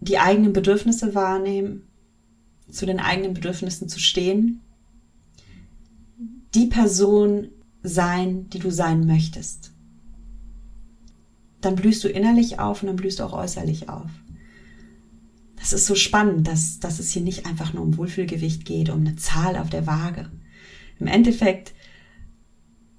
die 0.00 0.18
eigenen 0.18 0.52
Bedürfnisse 0.52 1.14
wahrnehmen, 1.14 1.88
zu 2.70 2.86
den 2.86 3.00
eigenen 3.00 3.34
Bedürfnissen 3.34 3.88
zu 3.88 3.98
stehen 3.98 4.60
die 6.54 6.66
Person 6.66 7.48
sein, 7.82 8.48
die 8.50 8.58
du 8.58 8.70
sein 8.70 9.06
möchtest. 9.06 9.72
Dann 11.60 11.76
blühst 11.76 12.02
du 12.04 12.08
innerlich 12.08 12.58
auf 12.58 12.82
und 12.82 12.88
dann 12.88 12.96
blühst 12.96 13.20
du 13.20 13.24
auch 13.24 13.32
äußerlich 13.32 13.88
auf. 13.88 14.10
Das 15.56 15.72
ist 15.72 15.86
so 15.86 15.94
spannend, 15.94 16.48
dass, 16.48 16.80
dass 16.80 16.98
es 16.98 17.12
hier 17.12 17.22
nicht 17.22 17.46
einfach 17.46 17.72
nur 17.72 17.84
um 17.84 17.96
Wohlfühlgewicht 17.96 18.64
geht, 18.64 18.90
um 18.90 19.00
eine 19.00 19.16
Zahl 19.16 19.56
auf 19.56 19.70
der 19.70 19.86
Waage. 19.86 20.30
Im 20.98 21.06
Endeffekt 21.06 21.72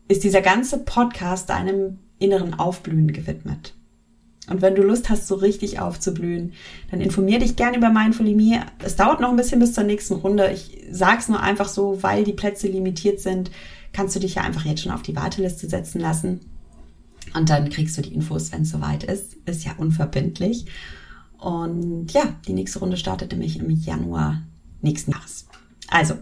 ist 0.08 0.24
dieser 0.24 0.42
ganze 0.42 0.78
Podcast 0.80 1.50
deinem 1.50 2.00
inneren 2.24 2.54
Aufblühen 2.54 3.12
gewidmet. 3.12 3.74
Und 4.50 4.62
wenn 4.62 4.76
du 4.76 4.84
Lust 4.84 5.10
hast, 5.10 5.28
so 5.28 5.36
richtig 5.36 5.80
aufzublühen, 5.80 6.52
dann 6.92 7.00
informier 7.00 7.40
dich 7.40 7.56
gerne 7.56 7.78
über 7.78 7.90
Mindfully 7.90 8.60
Es 8.84 8.98
dauert 8.98 9.22
noch 9.22 9.30
ein 9.30 9.38
bisschen 9.38 9.60
bis 9.60 9.74
zur 9.74 9.86
nächsten 9.86 10.16
Runde. 10.16 10.52
Ich 10.52 10.86
sag's 10.92 11.30
nur 11.30 11.40
einfach 11.40 11.70
so, 11.70 12.04
weil 12.04 12.26
die 12.26 12.34
Plätze 12.34 12.68
limitiert 12.68 13.22
sind, 13.22 13.52
kannst 13.94 14.16
du 14.16 14.20
dich 14.20 14.36
ja 14.36 14.42
einfach 14.42 14.66
jetzt 14.66 14.82
schon 14.82 14.92
auf 14.92 15.02
die 15.02 15.16
Warteliste 15.16 15.70
setzen 15.70 16.02
lassen. 16.02 16.42
Und 17.34 17.50
dann 17.50 17.70
kriegst 17.70 17.98
du 17.98 18.02
die 18.02 18.14
Infos, 18.14 18.52
wenn 18.52 18.64
es 18.64 18.72
soweit 18.72 19.06
ist. 19.06 19.38
Ist 19.46 19.64
ja 19.64 19.72
unverbindlich. 19.78 20.66
Und 21.38 22.12
ja, 22.12 22.36
die 22.48 22.54
nächste 22.54 22.80
Runde 22.80 22.98
startet 22.98 23.32
nämlich 23.32 23.60
im 23.60 23.70
Januar 23.70 24.42
nächsten 24.82 25.12
Jahres. 25.12 25.48
Also, 25.88 26.16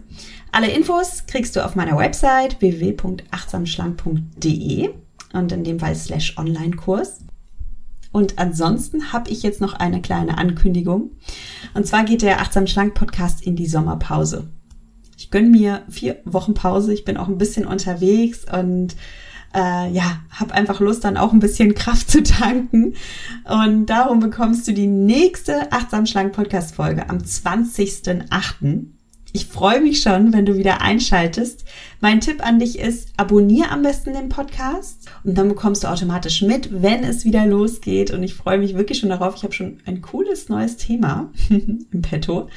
alle 0.52 0.70
Infos 0.70 1.24
kriegst 1.26 1.56
du 1.56 1.64
auf 1.64 1.74
meiner 1.74 1.96
Website 1.96 2.60
www.achtsamschlank.de 2.60 4.90
und 5.32 5.52
in 5.52 5.64
dem 5.64 5.80
Fall 5.80 5.94
slash 5.94 6.36
Online-Kurs. 6.38 7.20
Und 8.12 8.38
ansonsten 8.38 9.12
habe 9.12 9.30
ich 9.30 9.42
jetzt 9.42 9.60
noch 9.60 9.72
eine 9.72 10.02
kleine 10.02 10.36
Ankündigung. 10.36 11.12
Und 11.74 11.86
zwar 11.86 12.04
geht 12.04 12.22
der 12.22 12.40
Achtsam 12.40 12.66
Schlank 12.66 12.94
Podcast 12.94 13.44
in 13.44 13.56
die 13.56 13.66
Sommerpause. 13.66 14.48
Ich 15.16 15.30
gönne 15.30 15.48
mir 15.48 15.82
vier 15.88 16.20
Wochen 16.24 16.52
Pause. 16.52 16.92
Ich 16.92 17.04
bin 17.04 17.16
auch 17.16 17.28
ein 17.28 17.38
bisschen 17.38 17.66
unterwegs 17.66 18.44
und 18.52 18.96
äh, 19.54 19.90
ja, 19.90 20.20
habe 20.30 20.54
einfach 20.54 20.80
Lust, 20.80 21.04
dann 21.04 21.16
auch 21.16 21.32
ein 21.32 21.40
bisschen 21.40 21.74
Kraft 21.76 22.10
zu 22.10 22.22
tanken. 22.22 22.94
Und 23.44 23.86
darum 23.86 24.20
bekommst 24.20 24.68
du 24.68 24.72
die 24.72 24.86
nächste 24.86 25.72
Achtsam 25.72 26.06
Schlank 26.06 26.32
Podcast 26.32 26.74
Folge 26.74 27.08
am 27.08 27.18
20.08. 27.18 28.91
Ich 29.34 29.46
freue 29.46 29.80
mich 29.80 30.02
schon, 30.02 30.34
wenn 30.34 30.44
du 30.44 30.58
wieder 30.58 30.82
einschaltest. 30.82 31.64
Mein 32.00 32.20
Tipp 32.20 32.46
an 32.46 32.58
dich 32.58 32.78
ist, 32.78 33.08
abonniere 33.16 33.70
am 33.70 33.82
besten 33.82 34.12
den 34.12 34.28
Podcast 34.28 35.08
und 35.24 35.38
dann 35.38 35.48
bekommst 35.48 35.84
du 35.84 35.88
automatisch 35.88 36.42
mit, 36.42 36.82
wenn 36.82 37.02
es 37.02 37.24
wieder 37.24 37.46
losgeht. 37.46 38.10
Und 38.10 38.22
ich 38.22 38.34
freue 38.34 38.58
mich 38.58 38.76
wirklich 38.76 38.98
schon 38.98 39.08
darauf. 39.08 39.36
Ich 39.36 39.42
habe 39.42 39.54
schon 39.54 39.78
ein 39.86 40.02
cooles 40.02 40.50
neues 40.50 40.76
Thema 40.76 41.30
im 41.48 42.02
Petto. 42.02 42.48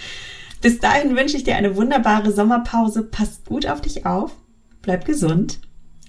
Bis 0.61 0.79
dahin 0.79 1.15
wünsche 1.15 1.37
ich 1.37 1.45
dir 1.45 1.55
eine 1.55 1.77
wunderbare 1.77 2.33
Sommerpause. 2.33 3.03
Pass 3.03 3.45
gut 3.45 3.67
auf 3.67 3.79
dich 3.79 4.05
auf. 4.05 4.35
Bleib 4.81 5.05
gesund. 5.05 5.59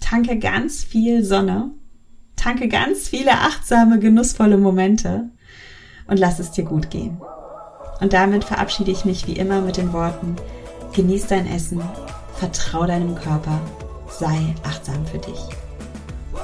Tanke 0.01 0.37
ganz 0.39 0.83
viel 0.83 1.23
Sonne. 1.23 1.71
Tanke 2.35 2.67
ganz 2.69 3.09
viele 3.09 3.33
achtsame, 3.33 4.01
genussvolle 4.01 4.59
Momente. 4.59 5.31
Und 6.09 6.19
lass 6.19 6.41
es 6.41 6.51
dir 6.51 6.65
gut 6.65 6.91
gehen. 6.91 7.19
Und 8.01 8.13
damit 8.13 8.45
verabschiede 8.45 8.91
ich 8.91 9.05
mich 9.05 9.27
wie 9.27 9.37
immer 9.37 9.61
mit 9.61 9.77
den 9.77 9.93
Worten, 9.93 10.37
genieß 10.93 11.29
dein 11.29 11.47
Essen, 11.47 11.81
vertrau 12.35 12.87
deinem 12.87 13.15
Körper, 13.15 13.61
sei 14.09 14.55
achtsam 14.65 15.07
für 15.07 15.19
dich. 15.19 15.41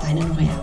Deine 0.02 0.24
Norea. 0.24 0.60